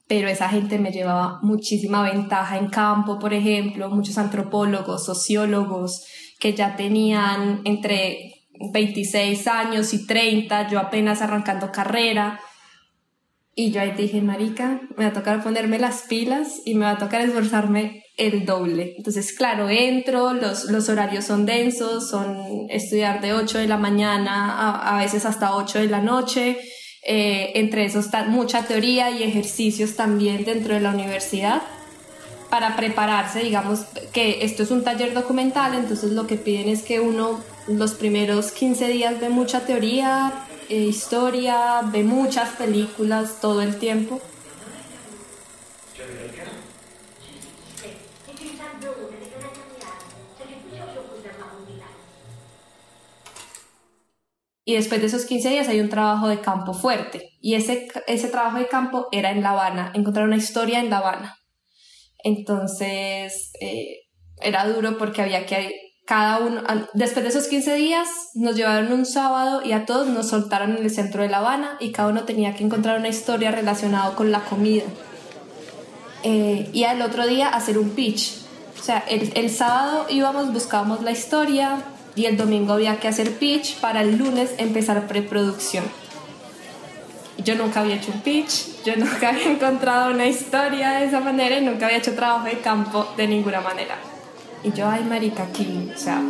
pero 0.07 0.29
esa 0.29 0.47
gente 0.47 0.79
me 0.79 0.91
llevaba 0.91 1.39
muchísima 1.41 2.03
ventaja 2.09 2.57
en 2.57 2.69
campo, 2.69 3.19
por 3.19 3.33
ejemplo, 3.33 3.89
muchos 3.89 4.17
antropólogos, 4.17 5.03
sociólogos, 5.03 6.05
que 6.39 6.53
ya 6.53 6.75
tenían 6.75 7.61
entre 7.65 8.33
26 8.73 9.47
años 9.47 9.93
y 9.93 10.05
30, 10.05 10.69
yo 10.69 10.79
apenas 10.79 11.21
arrancando 11.21 11.71
carrera. 11.71 12.39
Y 13.55 13.71
yo 13.71 13.81
ahí 13.81 13.91
dije, 13.91 14.21
marica, 14.21 14.81
me 14.97 15.05
va 15.05 15.09
a 15.09 15.13
tocar 15.13 15.43
ponerme 15.43 15.79
las 15.79 16.03
pilas 16.03 16.61
y 16.65 16.75
me 16.75 16.85
va 16.85 16.91
a 16.91 16.97
tocar 16.99 17.21
esforzarme 17.21 18.03
el 18.15 18.45
doble. 18.45 18.93
Entonces, 18.97 19.33
claro, 19.33 19.69
entro, 19.69 20.33
los, 20.33 20.65
los 20.65 20.89
horarios 20.89 21.25
son 21.25 21.45
densos, 21.45 22.09
son 22.09 22.67
estudiar 22.69 23.19
de 23.19 23.33
8 23.33 23.57
de 23.57 23.67
la 23.67 23.77
mañana 23.77 24.53
a, 24.53 24.95
a 24.95 25.01
veces 25.01 25.25
hasta 25.25 25.55
8 25.55 25.79
de 25.79 25.87
la 25.87 26.01
noche. 26.01 26.57
Eh, 27.03 27.53
entre 27.55 27.85
eso 27.85 27.99
está 27.99 28.25
mucha 28.25 28.63
teoría 28.67 29.09
y 29.09 29.23
ejercicios 29.23 29.95
también 29.95 30.43
dentro 30.43 30.75
de 30.75 30.81
la 30.81 30.91
universidad 30.91 31.61
para 32.49 32.75
prepararse, 32.75 33.39
digamos 33.39 33.81
que 34.13 34.45
esto 34.45 34.63
es 34.63 34.71
un 34.71 34.83
taller 34.83 35.13
documental, 35.13 35.73
entonces 35.73 36.11
lo 36.11 36.27
que 36.27 36.37
piden 36.37 36.69
es 36.69 36.83
que 36.83 36.99
uno 36.99 37.39
los 37.67 37.93
primeros 37.93 38.51
15 38.51 38.87
días 38.87 39.19
de 39.19 39.29
mucha 39.29 39.65
teoría, 39.65 40.45
eh, 40.69 40.83
historia, 40.83 41.81
ve 41.83 42.03
muchas 42.03 42.49
películas 42.55 43.39
todo 43.41 43.61
el 43.61 43.77
tiempo. 43.77 44.21
Y 54.63 54.75
después 54.75 54.99
de 54.99 55.07
esos 55.07 55.25
15 55.25 55.49
días 55.49 55.69
hay 55.69 55.79
un 55.79 55.87
trabajo 55.87 56.27
de 56.27 56.41
campo 56.41 56.73
fuerte. 56.73 57.37
Y 57.39 57.55
ese, 57.55 57.87
ese 58.05 58.27
trabajo 58.27 58.57
de 58.57 58.67
campo 58.67 59.07
era 59.13 59.31
en 59.31 59.41
La 59.41 59.51
Habana, 59.51 59.93
encontrar 59.95 60.25
una 60.25 60.35
historia 60.35 60.81
en 60.81 60.89
La 60.89 60.97
Habana. 60.97 61.37
Entonces 62.23 63.51
eh, 63.61 64.01
era 64.41 64.67
duro 64.67 64.97
porque 64.97 65.21
había 65.21 65.45
que 65.45 65.73
cada 66.05 66.39
uno, 66.39 66.63
después 66.93 67.23
de 67.23 67.29
esos 67.29 67.47
15 67.47 67.75
días 67.75 68.07
nos 68.33 68.55
llevaron 68.55 68.93
un 68.93 69.05
sábado 69.05 69.61
y 69.63 69.73
a 69.73 69.85
todos 69.85 70.07
nos 70.07 70.29
soltaron 70.29 70.77
en 70.77 70.83
el 70.83 70.89
centro 70.89 71.21
de 71.21 71.29
La 71.29 71.39
Habana 71.39 71.77
y 71.81 71.91
cada 71.91 72.09
uno 72.09 72.23
tenía 72.23 72.55
que 72.55 72.63
encontrar 72.63 72.99
una 72.99 73.09
historia 73.09 73.51
relacionada 73.51 74.15
con 74.15 74.31
la 74.31 74.39
comida. 74.41 74.85
Eh, 76.23 76.69
y 76.71 76.85
al 76.85 77.01
otro 77.01 77.27
día 77.27 77.49
hacer 77.49 77.77
un 77.77 77.89
pitch. 77.89 78.37
O 78.79 78.83
sea, 78.83 79.03
el, 79.09 79.31
el 79.35 79.49
sábado 79.49 80.05
íbamos, 80.09 80.53
buscábamos 80.53 81.03
la 81.03 81.11
historia, 81.11 81.83
y 82.17 82.25
el 82.25 82.35
domingo 82.35 82.73
había 82.73 82.99
que 82.99 83.07
hacer 83.07 83.37
pitch 83.37 83.79
para 83.79 84.01
el 84.01 84.17
lunes 84.17 84.55
empezar 84.57 85.07
preproducción. 85.07 85.85
Yo 87.43 87.55
nunca 87.55 87.81
había 87.81 87.95
hecho 87.95 88.11
un 88.11 88.21
pitch, 88.21 88.83
yo 88.83 88.95
nunca 88.95 89.29
había 89.29 89.51
encontrado 89.51 90.11
una 90.11 90.25
historia 90.25 90.91
de 90.91 91.05
esa 91.05 91.19
manera 91.19 91.57
y 91.57 91.65
nunca 91.65 91.85
había 91.85 91.99
hecho 91.99 92.15
trabajo 92.15 92.45
de 92.45 92.59
campo 92.59 93.07
de 93.15 93.27
ninguna 93.27 93.61
manera. 93.61 93.95
Y 94.63 94.71
yo, 94.71 94.89
ay, 94.89 95.03
marica, 95.03 95.43
aquí, 95.43 95.91
o 95.93 95.97
sea, 95.97 96.21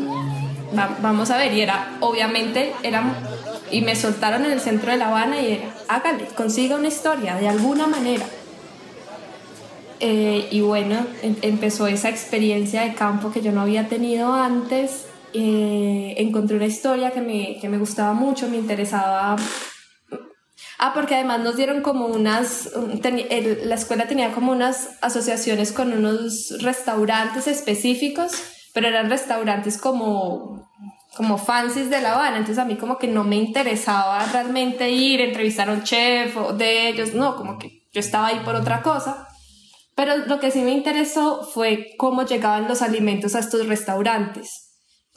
vamos 1.02 1.32
a 1.32 1.38
ver. 1.38 1.54
Y 1.54 1.62
era, 1.62 1.98
obviamente, 2.02 2.74
era, 2.84 3.04
y 3.72 3.82
me 3.82 3.96
soltaron 3.96 4.46
en 4.46 4.52
el 4.52 4.60
centro 4.60 4.92
de 4.92 4.98
La 4.98 5.08
Habana 5.08 5.42
y 5.42 5.54
era, 5.54 5.74
hágale, 5.88 6.26
consiga 6.36 6.76
una 6.76 6.90
historia 6.90 7.36
de 7.36 7.48
alguna 7.48 7.88
manera. 7.88 8.26
Eh, 10.00 10.48
y 10.52 10.62
bueno, 10.62 11.08
em, 11.24 11.36
empezó 11.42 11.88
esa 11.88 12.10
experiencia 12.10 12.82
de 12.82 12.94
campo 12.94 13.32
que 13.32 13.42
yo 13.42 13.52
no 13.52 13.62
había 13.62 13.88
tenido 13.88 14.32
antes 14.34 15.08
eh, 15.34 16.16
encontré 16.18 16.56
una 16.56 16.66
historia 16.66 17.12
que 17.12 17.22
me, 17.22 17.60
que 17.60 17.70
me 17.70 17.78
gustaba 17.78 18.14
mucho, 18.14 18.50
me 18.50 18.58
interesaba 18.58 19.36
Ah, 20.80 20.92
porque 20.94 21.16
además 21.16 21.40
nos 21.40 21.56
dieron 21.56 21.82
como 21.82 22.06
unas, 22.06 22.70
la 22.74 23.76
escuela 23.76 24.08
tenía 24.08 24.32
como 24.32 24.52
unas 24.52 24.98
asociaciones 25.02 25.72
con 25.72 25.92
unos 25.92 26.56
restaurantes 26.62 27.48
específicos, 27.48 28.32
pero 28.74 28.88
eran 28.88 29.10
restaurantes 29.10 29.80
como, 29.80 30.70
como 31.16 31.40
fancies 31.40 31.90
de 31.90 32.02
La 32.02 32.14
Habana, 32.14 32.38
entonces 32.38 32.60
a 32.60 32.66
mí 32.66 32.76
como 32.76 33.00
que 33.00 33.08
no 33.08 33.24
me 33.24 33.38
interesaba 33.38 34.24
realmente 34.32 34.92
ir, 34.92 35.20
entrevistar 35.20 35.70
a 35.70 35.74
un 35.74 35.84
chef 35.84 36.38
o 36.38 36.54
de 36.54 36.90
ellos, 36.90 37.16
no, 37.16 37.36
como 37.36 37.58
que 37.58 37.88
yo 37.92 38.00
estaba 38.00 38.28
ahí 38.28 38.40
por 38.46 38.56
otra 38.56 38.84
cosa. 38.84 39.28
Pero 39.96 40.16
lo 40.28 40.40
que 40.40 40.52
sí 40.52 40.62
me 40.62 40.74
interesó 40.74 41.44
fue 41.44 41.96
cómo 41.98 42.24
llegaban 42.24 42.68
los 42.68 42.84
alimentos 42.84 43.34
a 43.34 43.40
estos 43.40 43.66
restaurantes 43.68 44.68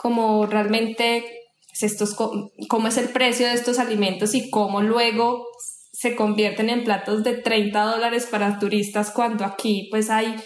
como 0.01 0.47
realmente 0.47 1.40
estos, 1.81 2.15
cómo 2.15 2.89
es 2.89 2.97
el 2.97 3.09
precio 3.09 3.47
de 3.47 3.55
estos 3.55 3.79
alimentos 3.79 4.35
y 4.35 4.51
cómo 4.51 4.83
luego 4.83 5.47
se 5.93 6.17
convierten 6.17 6.71
en 6.71 6.85
platos 6.85 7.25
de 7.25 7.35
30 7.35 7.85
dólares 7.85 8.27
para 8.31 8.59
turistas 8.59 9.11
cuando 9.11 9.45
aquí 9.45 9.89
pues 9.91 10.09
hay 10.11 10.37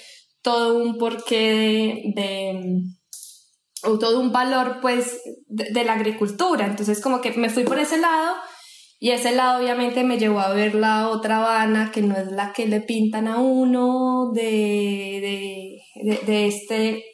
todo 0.42 0.76
un 0.76 0.98
porqué 0.98 2.12
de, 2.14 2.82
o 3.84 3.98
todo 3.98 4.20
un 4.20 4.32
valor 4.32 4.78
pues 4.80 5.20
de, 5.46 5.84
la 5.84 5.94
agricultura. 5.94 6.66
Entonces 6.66 7.00
como 7.00 7.20
que 7.20 7.32
me 7.32 7.50
fui 7.50 7.64
por 7.64 7.78
ese 7.78 7.98
lado 7.98 8.34
y 8.98 9.10
ese 9.10 9.32
lado 9.32 9.62
obviamente 9.62 10.02
me 10.02 10.18
llevó 10.18 10.40
a 10.40 10.52
ver 10.52 10.74
la 10.74 11.08
otra 11.08 11.38
Habana 11.38 11.90
que 11.92 12.02
no 12.02 12.16
es 12.16 12.32
la 12.32 12.52
que 12.52 12.66
le 12.66 12.80
pintan 12.80 13.28
a 13.28 13.38
uno 13.38 14.32
de, 14.34 15.80
de, 16.02 16.18
de 16.26 16.46
este 16.46 17.04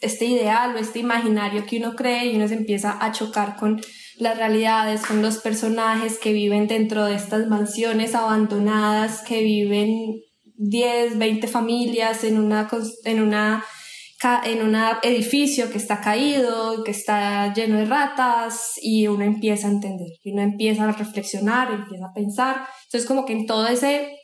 este 0.00 0.26
ideal 0.26 0.74
o 0.74 0.78
este 0.78 0.98
imaginario 1.00 1.66
que 1.66 1.78
uno 1.78 1.94
cree 1.94 2.26
y 2.26 2.36
uno 2.36 2.48
se 2.48 2.54
empieza 2.54 2.98
a 3.04 3.12
chocar 3.12 3.56
con 3.56 3.80
las 4.18 4.36
realidades, 4.36 5.02
con 5.06 5.22
los 5.22 5.38
personajes 5.38 6.18
que 6.18 6.32
viven 6.32 6.66
dentro 6.66 7.04
de 7.04 7.14
estas 7.14 7.46
mansiones 7.46 8.14
abandonadas, 8.14 9.22
que 9.22 9.42
viven 9.42 10.20
10, 10.56 11.18
20 11.18 11.46
familias 11.46 12.24
en 12.24 12.38
una, 12.38 12.68
en 13.04 13.22
una 13.22 13.64
en 14.44 14.62
un 14.62 14.76
edificio 15.02 15.70
que 15.70 15.78
está 15.78 16.00
caído, 16.00 16.82
que 16.82 16.90
está 16.90 17.54
lleno 17.54 17.78
de 17.78 17.84
ratas 17.84 18.72
y 18.82 19.06
uno 19.06 19.22
empieza 19.22 19.68
a 19.68 19.70
entender, 19.70 20.08
y 20.24 20.32
uno 20.32 20.42
empieza 20.42 20.84
a 20.84 20.92
reflexionar, 20.92 21.70
empieza 21.70 22.06
a 22.06 22.12
pensar. 22.12 22.66
Entonces 22.86 23.06
como 23.06 23.24
que 23.24 23.34
en 23.34 23.46
todo 23.46 23.68
ese, 23.68 24.18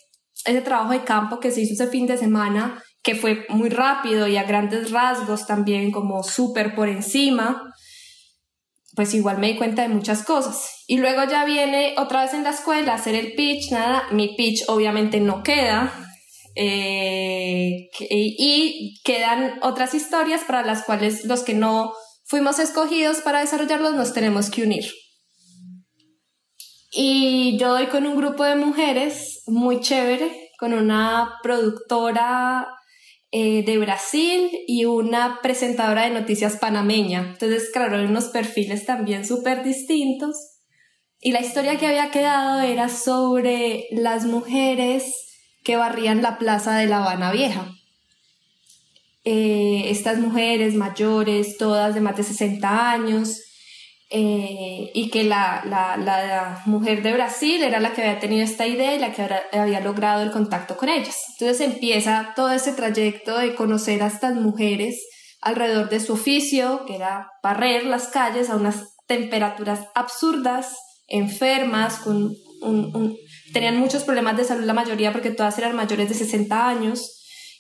ese 0.44 0.62
trabajo 0.62 0.92
de 0.92 1.04
campo 1.04 1.38
que 1.38 1.52
se 1.52 1.60
hizo 1.60 1.74
ese 1.74 1.86
fin 1.86 2.06
de 2.06 2.16
semana 2.16 2.82
que 3.04 3.14
fue 3.14 3.44
muy 3.50 3.68
rápido 3.68 4.26
y 4.26 4.38
a 4.38 4.44
grandes 4.44 4.90
rasgos 4.90 5.46
también 5.46 5.92
como 5.92 6.24
súper 6.24 6.74
por 6.74 6.88
encima, 6.88 7.74
pues 8.96 9.12
igual 9.12 9.38
me 9.38 9.48
di 9.48 9.56
cuenta 9.58 9.82
de 9.82 9.88
muchas 9.88 10.24
cosas. 10.24 10.84
Y 10.86 10.96
luego 10.96 11.22
ya 11.24 11.44
viene 11.44 11.94
otra 11.98 12.22
vez 12.22 12.32
en 12.32 12.44
la 12.44 12.50
escuela 12.50 12.92
a 12.92 12.94
hacer 12.96 13.14
el 13.14 13.34
pitch, 13.34 13.70
nada, 13.72 14.04
mi 14.10 14.34
pitch 14.34 14.64
obviamente 14.68 15.20
no 15.20 15.42
queda. 15.42 15.92
Eh, 16.56 17.90
y 18.08 19.00
quedan 19.04 19.58
otras 19.62 19.92
historias 19.92 20.42
para 20.44 20.62
las 20.62 20.84
cuales 20.84 21.24
los 21.24 21.42
que 21.42 21.54
no 21.54 21.92
fuimos 22.24 22.58
escogidos 22.58 23.18
para 23.18 23.40
desarrollarlos 23.40 23.94
nos 23.94 24.14
tenemos 24.14 24.48
que 24.48 24.62
unir. 24.62 24.86
Y 26.90 27.58
yo 27.58 27.70
doy 27.70 27.88
con 27.88 28.06
un 28.06 28.16
grupo 28.16 28.44
de 28.44 28.54
mujeres 28.54 29.42
muy 29.46 29.80
chévere, 29.80 30.30
con 30.58 30.72
una 30.72 31.34
productora 31.42 32.68
eh, 33.36 33.64
de 33.64 33.78
Brasil 33.78 34.48
y 34.68 34.84
una 34.84 35.40
presentadora 35.42 36.04
de 36.04 36.10
noticias 36.10 36.56
panameña. 36.56 37.30
Entonces, 37.32 37.68
claro, 37.72 38.00
unos 38.00 38.26
perfiles 38.26 38.86
también 38.86 39.26
súper 39.26 39.64
distintos. 39.64 40.36
Y 41.20 41.32
la 41.32 41.40
historia 41.40 41.76
que 41.76 41.88
había 41.88 42.12
quedado 42.12 42.60
era 42.60 42.88
sobre 42.88 43.86
las 43.90 44.24
mujeres 44.24 45.12
que 45.64 45.74
barrían 45.74 46.22
la 46.22 46.38
plaza 46.38 46.76
de 46.76 46.86
La 46.86 46.98
Habana 46.98 47.32
Vieja. 47.32 47.72
Eh, 49.24 49.86
estas 49.86 50.18
mujeres 50.18 50.76
mayores, 50.76 51.56
todas 51.56 51.92
de 51.96 52.02
más 52.02 52.16
de 52.16 52.22
60 52.22 52.92
años, 52.92 53.42
eh, 54.16 54.92
y 54.94 55.10
que 55.10 55.24
la, 55.24 55.64
la, 55.66 56.62
mujer 56.66 57.02
de 57.02 57.12
Brasil 57.12 57.64
era 57.64 57.80
la 57.80 57.92
que 57.92 58.02
había 58.02 58.20
tenido 58.20 58.44
esta 58.44 58.64
idea 58.64 58.94
y 58.94 59.00
la 59.00 59.12
que 59.12 59.28
había 59.58 59.80
logrado 59.80 60.22
el 60.22 60.30
contacto 60.30 60.76
con 60.76 60.88
ellas. 60.88 61.16
Entonces 61.30 61.66
empieza 61.66 62.32
todo 62.36 62.52
ese 62.52 62.74
trayecto 62.74 63.36
de 63.36 63.56
conocer 63.56 64.04
a 64.04 64.06
estas 64.06 64.36
mujeres 64.36 65.04
alrededor 65.40 65.88
de 65.88 65.98
su 65.98 66.12
oficio, 66.12 66.84
que 66.86 66.94
era 66.94 67.26
barrer 67.42 67.86
las 67.86 68.06
calles 68.06 68.50
a 68.50 68.56
unas 68.56 68.94
temperaturas 69.08 69.88
absurdas, 69.96 70.76
enfermas, 71.08 71.96
con 71.96 72.36
un, 72.62 73.16
tenían 73.52 73.78
muchos 73.78 74.04
problemas 74.04 74.36
de 74.36 74.44
salud 74.44 74.64
la 74.64 74.74
mayoría 74.74 75.10
porque 75.10 75.32
todas 75.32 75.58
eran 75.58 75.74
mayores 75.74 76.08
de 76.08 76.14
60 76.14 76.68
años 76.68 77.13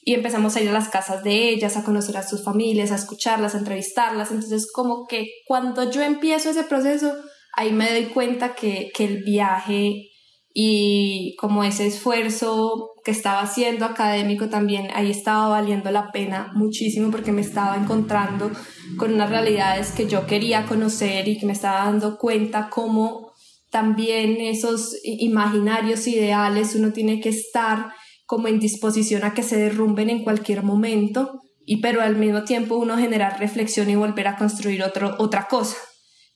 y 0.04 0.14
empezamos 0.14 0.54
a 0.54 0.60
ir 0.60 0.68
a 0.68 0.72
las 0.72 0.88
casas 0.88 1.24
de 1.24 1.48
ellas, 1.48 1.76
a 1.76 1.84
conocer 1.84 2.16
a 2.16 2.26
sus 2.26 2.44
familias, 2.44 2.92
a 2.92 2.96
escucharlas, 2.96 3.54
a 3.54 3.58
entrevistarlas. 3.58 4.30
Entonces, 4.30 4.70
como 4.70 5.06
que 5.06 5.28
cuando 5.46 5.90
yo 5.90 6.02
empiezo 6.02 6.50
ese 6.50 6.64
proceso, 6.64 7.14
ahí 7.54 7.72
me 7.72 7.90
doy 7.90 8.06
cuenta 8.06 8.54
que, 8.54 8.90
que 8.94 9.04
el 9.04 9.24
viaje 9.24 10.10
y 10.52 11.34
como 11.36 11.64
ese 11.64 11.86
esfuerzo 11.86 12.92
que 13.04 13.10
estaba 13.10 13.40
haciendo 13.40 13.86
académico 13.86 14.48
también, 14.48 14.88
ahí 14.94 15.10
estaba 15.10 15.48
valiendo 15.48 15.90
la 15.90 16.12
pena 16.12 16.52
muchísimo 16.54 17.10
porque 17.10 17.32
me 17.32 17.40
estaba 17.40 17.76
encontrando 17.76 18.50
con 18.96 19.14
unas 19.14 19.30
realidades 19.30 19.90
que 19.90 20.06
yo 20.06 20.26
quería 20.26 20.66
conocer 20.66 21.26
y 21.28 21.38
que 21.38 21.46
me 21.46 21.52
estaba 21.54 21.86
dando 21.86 22.18
cuenta 22.18 22.68
cómo 22.70 23.32
también 23.70 24.40
esos 24.40 24.94
imaginarios 25.02 26.06
ideales 26.06 26.76
uno 26.76 26.92
tiene 26.92 27.20
que 27.20 27.30
estar 27.30 27.88
como 28.26 28.48
en 28.48 28.58
disposición 28.58 29.24
a 29.24 29.34
que 29.34 29.42
se 29.42 29.56
derrumben 29.56 30.10
en 30.10 30.24
cualquier 30.24 30.62
momento, 30.62 31.40
y 31.66 31.80
pero 31.80 32.02
al 32.02 32.16
mismo 32.16 32.44
tiempo 32.44 32.76
uno 32.76 32.96
generar 32.96 33.38
reflexión 33.38 33.88
y 33.90 33.96
volver 33.96 34.28
a 34.28 34.36
construir 34.36 34.82
otro, 34.82 35.14
otra 35.18 35.46
cosa. 35.48 35.76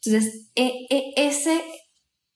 Entonces, 0.02 0.50
e, 0.54 0.86
e, 0.90 1.12
ese, 1.16 1.62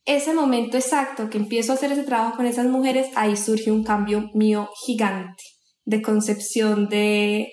ese 0.05 0.35
momento 0.35 0.77
exacto 0.77 1.31
que 1.31 1.39
empiezo 1.39 1.73
a 1.73 1.77
hacer 1.77 1.93
ese 1.93 2.03
trabajo 2.03 2.37
con 2.37 2.47
esas 2.47 2.67
mujeres, 2.67 3.09
ahí 3.15 3.37
surge 3.37 3.71
un 3.71 3.85
cambio 3.85 4.31
mío 4.35 4.69
gigante 4.85 5.43
de 5.85 6.03
concepción 6.03 6.89
de, 6.89 7.53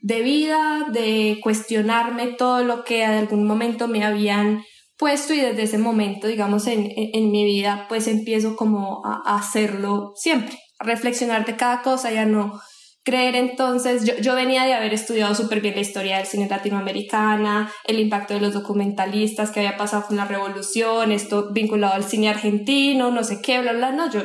de 0.00 0.20
vida, 0.22 0.86
de 0.92 1.40
cuestionarme 1.42 2.28
todo 2.28 2.62
lo 2.62 2.84
que 2.84 3.02
en 3.02 3.10
algún 3.10 3.46
momento 3.46 3.88
me 3.88 4.04
habían 4.04 4.62
puesto 4.96 5.34
y 5.34 5.40
desde 5.40 5.64
ese 5.64 5.78
momento, 5.78 6.28
digamos, 6.28 6.66
en, 6.68 6.88
en, 6.94 7.30
mi 7.32 7.44
vida, 7.44 7.86
pues 7.88 8.06
empiezo 8.06 8.54
como 8.54 9.02
a 9.04 9.36
hacerlo 9.36 10.12
siempre 10.14 10.56
reflexionar 10.84 11.44
de 11.44 11.56
cada 11.56 11.82
cosa, 11.82 12.10
ya 12.10 12.24
no 12.24 12.60
creer 13.04 13.36
entonces, 13.36 14.04
yo, 14.04 14.14
yo 14.16 14.34
venía 14.34 14.64
de 14.64 14.72
haber 14.72 14.94
estudiado 14.94 15.34
súper 15.34 15.60
bien 15.60 15.74
la 15.74 15.82
historia 15.82 16.16
del 16.16 16.26
cine 16.26 16.48
latinoamericana, 16.48 17.70
el 17.84 18.00
impacto 18.00 18.32
de 18.32 18.40
los 18.40 18.54
documentalistas 18.54 19.50
que 19.50 19.60
había 19.60 19.76
pasado 19.76 20.06
con 20.06 20.16
la 20.16 20.24
revolución, 20.24 21.12
esto 21.12 21.52
vinculado 21.52 21.92
al 21.94 22.04
cine 22.04 22.30
argentino, 22.30 23.10
no 23.10 23.22
sé 23.22 23.42
qué, 23.42 23.60
bla, 23.60 23.74
bla, 23.74 23.92
no, 23.92 24.10
yo 24.10 24.22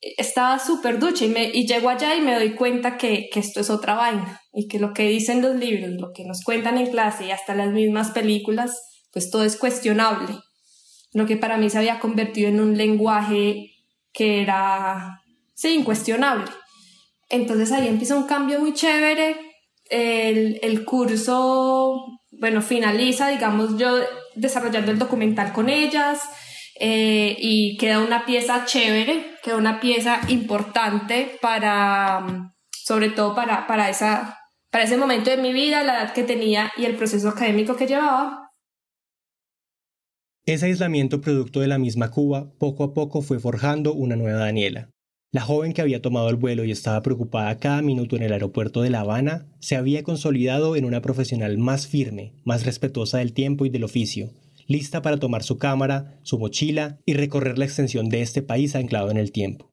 estaba 0.00 0.58
súper 0.58 0.98
ducha 0.98 1.26
y, 1.26 1.28
me, 1.28 1.44
y 1.52 1.66
llego 1.66 1.90
allá 1.90 2.14
y 2.16 2.22
me 2.22 2.34
doy 2.34 2.54
cuenta 2.54 2.96
que, 2.96 3.28
que 3.30 3.40
esto 3.40 3.60
es 3.60 3.68
otra 3.68 3.94
vaina 3.94 4.40
y 4.52 4.66
que 4.66 4.78
lo 4.78 4.92
que 4.94 5.08
dicen 5.08 5.42
los 5.42 5.56
libros, 5.56 5.90
lo 6.00 6.12
que 6.12 6.24
nos 6.24 6.42
cuentan 6.42 6.78
en 6.78 6.90
clase 6.90 7.26
y 7.26 7.30
hasta 7.30 7.54
las 7.54 7.70
mismas 7.70 8.12
películas, 8.12 8.80
pues 9.12 9.30
todo 9.30 9.44
es 9.44 9.56
cuestionable. 9.56 10.36
Lo 11.12 11.26
que 11.26 11.36
para 11.36 11.58
mí 11.58 11.68
se 11.68 11.78
había 11.78 12.00
convertido 12.00 12.48
en 12.48 12.60
un 12.60 12.76
lenguaje 12.76 13.72
que 14.12 14.42
era, 14.42 15.19
sí, 15.60 15.74
incuestionable. 15.74 16.50
Entonces 17.28 17.70
ahí 17.72 17.86
empieza 17.86 18.16
un 18.16 18.26
cambio 18.26 18.58
muy 18.60 18.72
chévere. 18.72 19.36
El, 19.90 20.58
el 20.62 20.84
curso, 20.84 22.20
bueno, 22.30 22.62
finaliza, 22.62 23.28
digamos, 23.28 23.76
yo 23.76 23.98
desarrollando 24.34 24.90
el 24.92 24.98
documental 24.98 25.52
con 25.52 25.68
ellas 25.68 26.20
eh, 26.78 27.36
y 27.38 27.76
queda 27.76 27.98
una 27.98 28.24
pieza 28.24 28.64
chévere, 28.64 29.34
queda 29.42 29.56
una 29.56 29.80
pieza 29.80 30.20
importante 30.28 31.38
para, 31.42 32.54
sobre 32.70 33.10
todo 33.10 33.34
para, 33.34 33.66
para, 33.66 33.90
esa, 33.90 34.38
para 34.70 34.84
ese 34.84 34.96
momento 34.96 35.30
de 35.30 35.36
mi 35.36 35.52
vida, 35.52 35.82
la 35.82 36.02
edad 36.02 36.14
que 36.14 36.22
tenía 36.22 36.72
y 36.76 36.84
el 36.86 36.96
proceso 36.96 37.28
académico 37.28 37.76
que 37.76 37.86
llevaba. 37.86 38.50
Ese 40.46 40.66
aislamiento 40.66 41.20
producto 41.20 41.60
de 41.60 41.68
la 41.68 41.78
misma 41.78 42.10
Cuba 42.10 42.50
poco 42.58 42.84
a 42.84 42.94
poco 42.94 43.20
fue 43.20 43.38
forjando 43.38 43.92
una 43.92 44.16
nueva 44.16 44.38
Daniela. 44.38 44.88
La 45.32 45.42
joven 45.42 45.72
que 45.72 45.80
había 45.80 46.02
tomado 46.02 46.28
el 46.28 46.34
vuelo 46.34 46.64
y 46.64 46.72
estaba 46.72 47.02
preocupada 47.02 47.56
cada 47.58 47.82
minuto 47.82 48.16
en 48.16 48.22
el 48.22 48.32
aeropuerto 48.32 48.82
de 48.82 48.90
La 48.90 49.00
Habana 49.00 49.46
se 49.60 49.76
había 49.76 50.02
consolidado 50.02 50.74
en 50.74 50.84
una 50.84 51.00
profesional 51.02 51.56
más 51.56 51.86
firme, 51.86 52.32
más 52.44 52.66
respetuosa 52.66 53.18
del 53.18 53.32
tiempo 53.32 53.64
y 53.64 53.70
del 53.70 53.84
oficio, 53.84 54.30
lista 54.66 55.02
para 55.02 55.18
tomar 55.18 55.44
su 55.44 55.56
cámara, 55.56 56.18
su 56.24 56.36
mochila 56.36 56.98
y 57.06 57.14
recorrer 57.14 57.58
la 57.58 57.64
extensión 57.64 58.08
de 58.08 58.22
este 58.22 58.42
país 58.42 58.74
anclado 58.74 59.12
en 59.12 59.18
el 59.18 59.30
tiempo. 59.30 59.70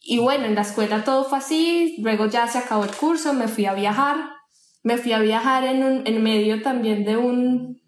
Y 0.00 0.18
bueno, 0.18 0.46
en 0.46 0.56
la 0.56 0.62
escuela 0.62 1.04
todo 1.04 1.22
fue 1.22 1.38
así, 1.38 1.94
luego 1.98 2.26
ya 2.26 2.48
se 2.48 2.58
acabó 2.58 2.82
el 2.84 2.90
curso, 2.90 3.34
me 3.34 3.46
fui 3.46 3.66
a 3.66 3.74
viajar, 3.74 4.16
me 4.82 4.98
fui 4.98 5.12
a 5.12 5.20
viajar 5.20 5.62
en, 5.62 6.22
medio 6.24 6.60
también 6.60 7.04
de 7.04 7.16
un, 7.16 7.81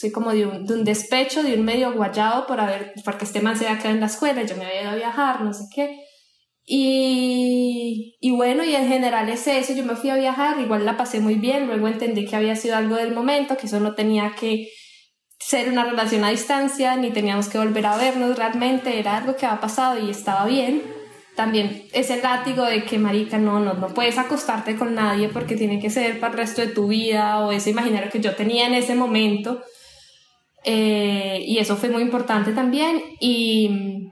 así 0.00 0.10
como 0.10 0.32
de 0.32 0.46
un, 0.46 0.64
de 0.64 0.74
un 0.74 0.84
despecho, 0.84 1.42
de 1.42 1.54
un 1.54 1.62
medio 1.62 1.92
guayado 1.92 2.46
por 2.46 2.58
haber, 2.58 2.94
porque 3.04 3.26
este 3.26 3.42
man 3.42 3.56
se 3.56 3.66
había 3.66 3.76
quedado 3.76 3.96
en 3.96 4.00
la 4.00 4.06
escuela, 4.06 4.42
yo 4.44 4.56
me 4.56 4.64
había 4.64 4.80
ido 4.80 4.90
a 4.90 4.94
viajar, 4.94 5.42
no 5.42 5.52
sé 5.52 5.64
qué. 5.74 6.00
Y, 6.64 8.16
y 8.18 8.30
bueno, 8.30 8.64
y 8.64 8.74
en 8.74 8.88
general 8.88 9.28
es 9.28 9.46
eso, 9.46 9.74
yo 9.74 9.84
me 9.84 9.96
fui 9.96 10.08
a 10.08 10.16
viajar, 10.16 10.58
igual 10.58 10.86
la 10.86 10.96
pasé 10.96 11.20
muy 11.20 11.34
bien, 11.34 11.66
luego 11.66 11.86
entendí 11.86 12.24
que 12.24 12.34
había 12.34 12.56
sido 12.56 12.76
algo 12.76 12.96
del 12.96 13.12
momento, 13.12 13.58
que 13.58 13.66
eso 13.66 13.78
no 13.78 13.94
tenía 13.94 14.34
que 14.38 14.70
ser 15.38 15.68
una 15.68 15.84
relación 15.84 16.24
a 16.24 16.30
distancia, 16.30 16.96
ni 16.96 17.10
teníamos 17.10 17.48
que 17.48 17.58
volver 17.58 17.84
a 17.84 17.98
vernos 17.98 18.38
realmente, 18.38 18.98
era 18.98 19.18
algo 19.18 19.36
que 19.36 19.44
había 19.44 19.60
pasado 19.60 19.98
y 19.98 20.08
estaba 20.08 20.46
bien. 20.46 20.82
También 21.36 21.84
ese 21.92 22.22
látigo 22.22 22.64
de 22.64 22.84
que, 22.84 22.98
marica, 22.98 23.36
no, 23.36 23.60
no, 23.60 23.74
no 23.74 23.88
puedes 23.88 24.16
acostarte 24.16 24.76
con 24.76 24.94
nadie 24.94 25.28
porque 25.28 25.56
tiene 25.56 25.78
que 25.78 25.90
ser 25.90 26.20
para 26.20 26.32
el 26.32 26.38
resto 26.38 26.62
de 26.62 26.68
tu 26.68 26.88
vida, 26.88 27.44
o 27.44 27.52
ese 27.52 27.70
imaginario 27.70 28.10
que 28.10 28.20
yo 28.20 28.34
tenía 28.34 28.66
en 28.66 28.74
ese 28.74 28.94
momento, 28.94 29.62
eh, 30.64 31.42
y 31.46 31.58
eso 31.58 31.76
fue 31.76 31.88
muy 31.88 32.02
importante 32.02 32.52
también. 32.52 33.02
Y, 33.20 34.10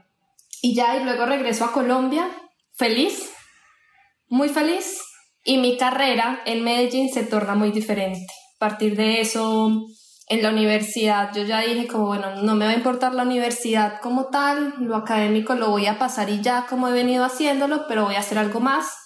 y 0.61 0.75
ya, 0.75 0.97
y 0.97 1.03
luego 1.03 1.25
regreso 1.25 1.65
a 1.65 1.71
Colombia, 1.71 2.29
feliz, 2.75 3.31
muy 4.27 4.49
feliz. 4.49 5.01
Y 5.43 5.57
mi 5.57 5.77
carrera 5.77 6.41
en 6.45 6.63
Medellín 6.63 7.11
se 7.11 7.23
torna 7.23 7.55
muy 7.55 7.71
diferente. 7.71 8.27
A 8.55 8.59
partir 8.59 8.95
de 8.95 9.21
eso, 9.21 9.71
en 10.27 10.43
la 10.43 10.49
universidad, 10.49 11.33
yo 11.33 11.43
ya 11.43 11.61
dije 11.61 11.87
como, 11.87 12.07
bueno, 12.07 12.35
no 12.43 12.55
me 12.55 12.65
va 12.65 12.71
a 12.71 12.75
importar 12.75 13.13
la 13.13 13.23
universidad 13.23 14.01
como 14.01 14.27
tal, 14.27 14.75
lo 14.79 14.95
académico 14.95 15.55
lo 15.55 15.69
voy 15.69 15.87
a 15.87 15.97
pasar 15.97 16.29
y 16.29 16.41
ya 16.41 16.67
como 16.67 16.89
he 16.89 16.91
venido 16.91 17.23
haciéndolo, 17.23 17.87
pero 17.87 18.03
voy 18.03 18.15
a 18.15 18.19
hacer 18.19 18.37
algo 18.37 18.59
más 18.59 18.98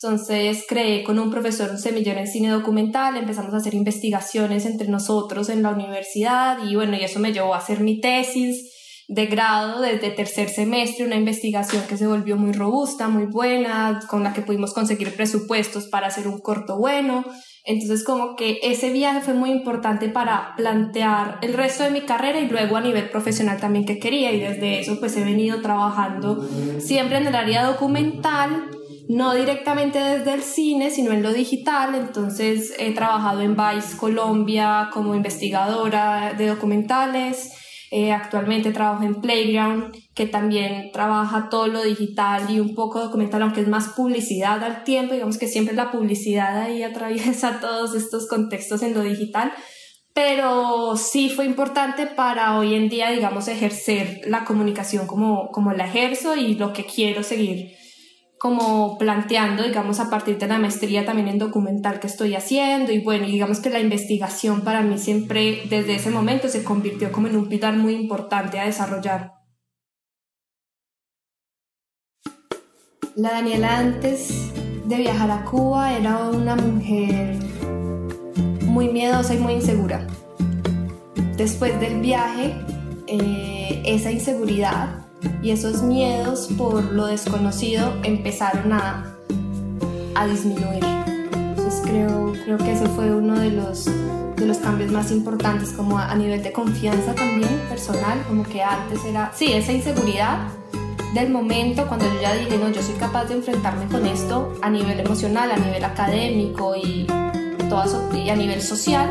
entonces 0.00 0.64
creé 0.68 1.02
con 1.02 1.18
un 1.18 1.28
profesor 1.28 1.70
un 1.72 1.78
semillero 1.78 2.20
en 2.20 2.28
cine 2.28 2.50
documental, 2.50 3.16
empezamos 3.16 3.52
a 3.52 3.56
hacer 3.56 3.74
investigaciones 3.74 4.64
entre 4.64 4.86
nosotros 4.86 5.48
en 5.48 5.64
la 5.64 5.70
universidad 5.70 6.64
y 6.64 6.76
bueno, 6.76 6.96
y 6.96 7.02
eso 7.02 7.18
me 7.18 7.32
llevó 7.32 7.52
a 7.52 7.58
hacer 7.58 7.80
mi 7.80 8.00
tesis 8.00 8.72
de 9.08 9.26
grado 9.26 9.80
desde 9.80 10.10
tercer 10.10 10.50
semestre, 10.50 11.04
una 11.04 11.16
investigación 11.16 11.82
que 11.88 11.96
se 11.96 12.06
volvió 12.06 12.36
muy 12.36 12.52
robusta, 12.52 13.08
muy 13.08 13.26
buena, 13.26 14.00
con 14.08 14.22
la 14.22 14.32
que 14.32 14.42
pudimos 14.42 14.72
conseguir 14.72 15.16
presupuestos 15.16 15.88
para 15.88 16.06
hacer 16.06 16.28
un 16.28 16.38
corto 16.38 16.78
bueno. 16.78 17.24
Entonces 17.64 18.04
como 18.04 18.36
que 18.36 18.60
ese 18.62 18.90
viaje 18.90 19.20
fue 19.20 19.34
muy 19.34 19.50
importante 19.50 20.08
para 20.10 20.54
plantear 20.56 21.38
el 21.42 21.54
resto 21.54 21.82
de 21.82 21.90
mi 21.90 22.02
carrera 22.02 22.38
y 22.38 22.48
luego 22.48 22.76
a 22.76 22.80
nivel 22.80 23.10
profesional 23.10 23.58
también 23.58 23.84
que 23.84 23.98
quería 23.98 24.30
y 24.30 24.38
desde 24.38 24.78
eso 24.78 25.00
pues 25.00 25.16
he 25.16 25.24
venido 25.24 25.60
trabajando 25.60 26.46
siempre 26.78 27.18
en 27.18 27.26
el 27.26 27.34
área 27.34 27.64
documental 27.64 28.77
no 29.08 29.34
directamente 29.34 29.98
desde 29.98 30.34
el 30.34 30.42
cine, 30.42 30.90
sino 30.90 31.12
en 31.12 31.22
lo 31.22 31.32
digital. 31.32 31.94
Entonces 31.94 32.74
he 32.78 32.92
trabajado 32.92 33.40
en 33.40 33.56
Vice 33.56 33.96
Colombia 33.96 34.90
como 34.92 35.14
investigadora 35.14 36.34
de 36.34 36.46
documentales. 36.46 37.54
Eh, 37.90 38.12
actualmente 38.12 38.70
trabajo 38.70 39.02
en 39.04 39.22
Playground, 39.22 39.96
que 40.14 40.26
también 40.26 40.90
trabaja 40.92 41.48
todo 41.48 41.68
lo 41.68 41.82
digital 41.82 42.50
y 42.50 42.60
un 42.60 42.74
poco 42.74 43.00
documental, 43.00 43.40
aunque 43.40 43.62
es 43.62 43.68
más 43.68 43.88
publicidad 43.96 44.62
al 44.62 44.84
tiempo. 44.84 45.14
Digamos 45.14 45.38
que 45.38 45.48
siempre 45.48 45.74
la 45.74 45.90
publicidad 45.90 46.60
ahí 46.60 46.82
atraviesa 46.82 47.60
todos 47.62 47.94
estos 47.94 48.28
contextos 48.28 48.82
en 48.82 48.92
lo 48.92 49.00
digital. 49.00 49.52
Pero 50.12 50.96
sí 50.96 51.30
fue 51.30 51.46
importante 51.46 52.06
para 52.06 52.58
hoy 52.58 52.74
en 52.74 52.90
día, 52.90 53.10
digamos, 53.10 53.48
ejercer 53.48 54.20
la 54.26 54.44
comunicación 54.44 55.06
como, 55.06 55.48
como 55.50 55.72
la 55.72 55.86
ejerzo 55.86 56.36
y 56.36 56.56
lo 56.56 56.72
que 56.72 56.84
quiero 56.84 57.22
seguir 57.22 57.77
como 58.38 58.98
planteando, 58.98 59.64
digamos, 59.64 59.98
a 60.00 60.10
partir 60.10 60.38
de 60.38 60.46
la 60.46 60.58
maestría 60.58 61.04
también 61.04 61.28
en 61.28 61.38
documental 61.38 61.98
que 61.98 62.06
estoy 62.06 62.34
haciendo 62.34 62.92
y 62.92 63.02
bueno, 63.02 63.26
digamos 63.26 63.60
que 63.60 63.70
la 63.70 63.80
investigación 63.80 64.62
para 64.62 64.82
mí 64.82 64.96
siempre 64.98 65.62
desde 65.68 65.96
ese 65.96 66.10
momento 66.10 66.48
se 66.48 66.62
convirtió 66.62 67.10
como 67.10 67.26
en 67.26 67.36
un 67.36 67.48
pilar 67.48 67.76
muy 67.76 67.94
importante 67.94 68.60
a 68.60 68.66
desarrollar. 68.66 69.32
La 73.16 73.32
Daniela 73.32 73.78
antes 73.78 74.52
de 74.84 74.96
viajar 74.96 75.30
a 75.32 75.44
Cuba 75.44 75.92
era 75.92 76.28
una 76.28 76.54
mujer 76.54 77.34
muy 78.62 78.88
miedosa 78.88 79.34
y 79.34 79.38
muy 79.38 79.54
insegura. 79.54 80.06
Después 81.36 81.78
del 81.80 82.00
viaje, 82.00 82.54
eh, 83.08 83.82
esa 83.84 84.12
inseguridad 84.12 84.97
y 85.42 85.50
esos 85.50 85.82
miedos 85.82 86.48
por 86.56 86.84
lo 86.84 87.06
desconocido 87.06 87.92
empezaron 88.02 88.72
a, 88.72 89.16
a 90.14 90.26
disminuir. 90.26 90.84
Entonces 91.32 91.80
creo, 91.84 92.32
creo 92.44 92.58
que 92.58 92.72
ese 92.72 92.86
fue 92.86 93.14
uno 93.14 93.38
de 93.38 93.50
los, 93.50 93.86
de 94.36 94.46
los 94.46 94.58
cambios 94.58 94.90
más 94.90 95.10
importantes, 95.10 95.70
como 95.70 95.98
a, 95.98 96.14
nivel 96.14 96.42
de 96.42 96.52
confianza 96.52 97.14
también 97.14 97.60
personal, 97.68 98.22
como 98.26 98.42
que 98.44 98.62
antes 98.62 99.04
era, 99.04 99.32
sí, 99.34 99.52
esa 99.52 99.72
inseguridad 99.72 100.48
del 101.14 101.30
momento 101.30 101.86
cuando 101.88 102.06
yo 102.06 102.20
ya 102.20 102.34
dije, 102.34 102.58
no, 102.58 102.68
yo 102.70 102.82
soy 102.82 102.94
capaz 102.94 103.26
de 103.26 103.34
enfrentarme 103.34 103.86
con 103.86 104.06
esto 104.06 104.52
a 104.60 104.70
nivel 104.70 105.00
emocional, 105.00 105.50
a 105.50 105.56
nivel 105.56 105.84
académico 105.84 106.76
y, 106.76 107.06
todo, 107.68 108.14
y 108.14 108.28
a 108.28 108.36
nivel 108.36 108.60
social, 108.60 109.10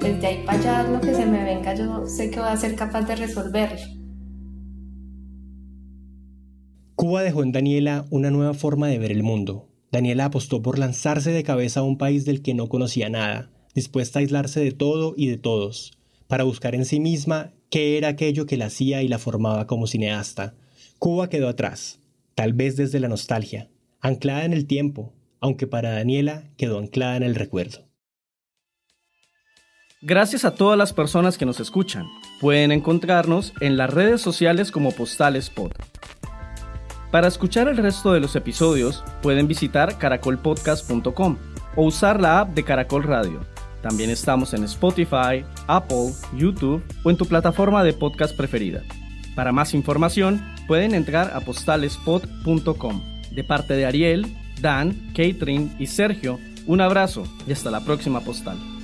desde 0.00 0.26
ahí 0.26 0.42
para 0.44 0.58
allá 0.58 0.82
lo 0.84 1.00
que 1.00 1.14
se 1.14 1.26
me 1.26 1.44
venga, 1.44 1.74
yo 1.74 2.06
sé 2.06 2.30
que 2.30 2.40
voy 2.40 2.48
a 2.48 2.56
ser 2.56 2.74
capaz 2.74 3.02
de 3.02 3.16
resolverlo. 3.16 4.05
Cuba 6.96 7.22
dejó 7.22 7.42
en 7.42 7.52
Daniela 7.52 8.06
una 8.08 8.30
nueva 8.30 8.54
forma 8.54 8.88
de 8.88 8.98
ver 8.98 9.12
el 9.12 9.22
mundo. 9.22 9.68
Daniela 9.92 10.24
apostó 10.24 10.62
por 10.62 10.78
lanzarse 10.78 11.30
de 11.30 11.42
cabeza 11.42 11.80
a 11.80 11.82
un 11.82 11.98
país 11.98 12.24
del 12.24 12.40
que 12.40 12.54
no 12.54 12.70
conocía 12.70 13.10
nada, 13.10 13.50
dispuesta 13.74 14.18
a 14.18 14.20
aislarse 14.20 14.60
de 14.60 14.72
todo 14.72 15.12
y 15.14 15.26
de 15.26 15.36
todos, 15.36 15.92
para 16.26 16.44
buscar 16.44 16.74
en 16.74 16.86
sí 16.86 16.98
misma 16.98 17.52
qué 17.68 17.98
era 17.98 18.08
aquello 18.08 18.46
que 18.46 18.56
la 18.56 18.66
hacía 18.66 19.02
y 19.02 19.08
la 19.08 19.18
formaba 19.18 19.66
como 19.66 19.86
cineasta. 19.86 20.54
Cuba 20.98 21.28
quedó 21.28 21.50
atrás, 21.50 22.00
tal 22.34 22.54
vez 22.54 22.76
desde 22.76 22.98
la 22.98 23.08
nostalgia, 23.08 23.68
anclada 24.00 24.46
en 24.46 24.54
el 24.54 24.66
tiempo, 24.66 25.12
aunque 25.38 25.66
para 25.66 25.90
Daniela 25.90 26.50
quedó 26.56 26.78
anclada 26.78 27.18
en 27.18 27.24
el 27.24 27.34
recuerdo. 27.34 27.84
Gracias 30.00 30.46
a 30.46 30.54
todas 30.54 30.78
las 30.78 30.94
personas 30.94 31.36
que 31.36 31.44
nos 31.44 31.60
escuchan. 31.60 32.06
Pueden 32.40 32.72
encontrarnos 32.72 33.52
en 33.60 33.76
las 33.76 33.92
redes 33.92 34.22
sociales 34.22 34.70
como 34.70 34.92
Postales 34.92 35.50
Pod. 35.50 35.72
Para 37.10 37.28
escuchar 37.28 37.68
el 37.68 37.76
resto 37.76 38.12
de 38.12 38.20
los 38.20 38.34
episodios, 38.36 39.04
pueden 39.22 39.46
visitar 39.46 39.96
caracolpodcast.com 39.98 41.36
o 41.76 41.84
usar 41.84 42.20
la 42.20 42.40
app 42.40 42.54
de 42.54 42.64
Caracol 42.64 43.04
Radio. 43.04 43.40
También 43.82 44.10
estamos 44.10 44.52
en 44.54 44.64
Spotify, 44.64 45.44
Apple, 45.68 46.12
YouTube 46.34 46.82
o 47.04 47.10
en 47.10 47.16
tu 47.16 47.26
plataforma 47.26 47.84
de 47.84 47.92
podcast 47.92 48.36
preferida. 48.36 48.82
Para 49.36 49.52
más 49.52 49.74
información, 49.74 50.42
pueden 50.66 50.94
entrar 50.94 51.30
a 51.34 51.40
postalespod.com. 51.40 53.02
De 53.30 53.44
parte 53.44 53.74
de 53.74 53.86
Ariel, 53.86 54.26
Dan, 54.60 55.12
Catherine 55.14 55.76
y 55.78 55.86
Sergio, 55.86 56.40
un 56.66 56.80
abrazo 56.80 57.24
y 57.46 57.52
hasta 57.52 57.70
la 57.70 57.84
próxima 57.84 58.20
postal. 58.20 58.75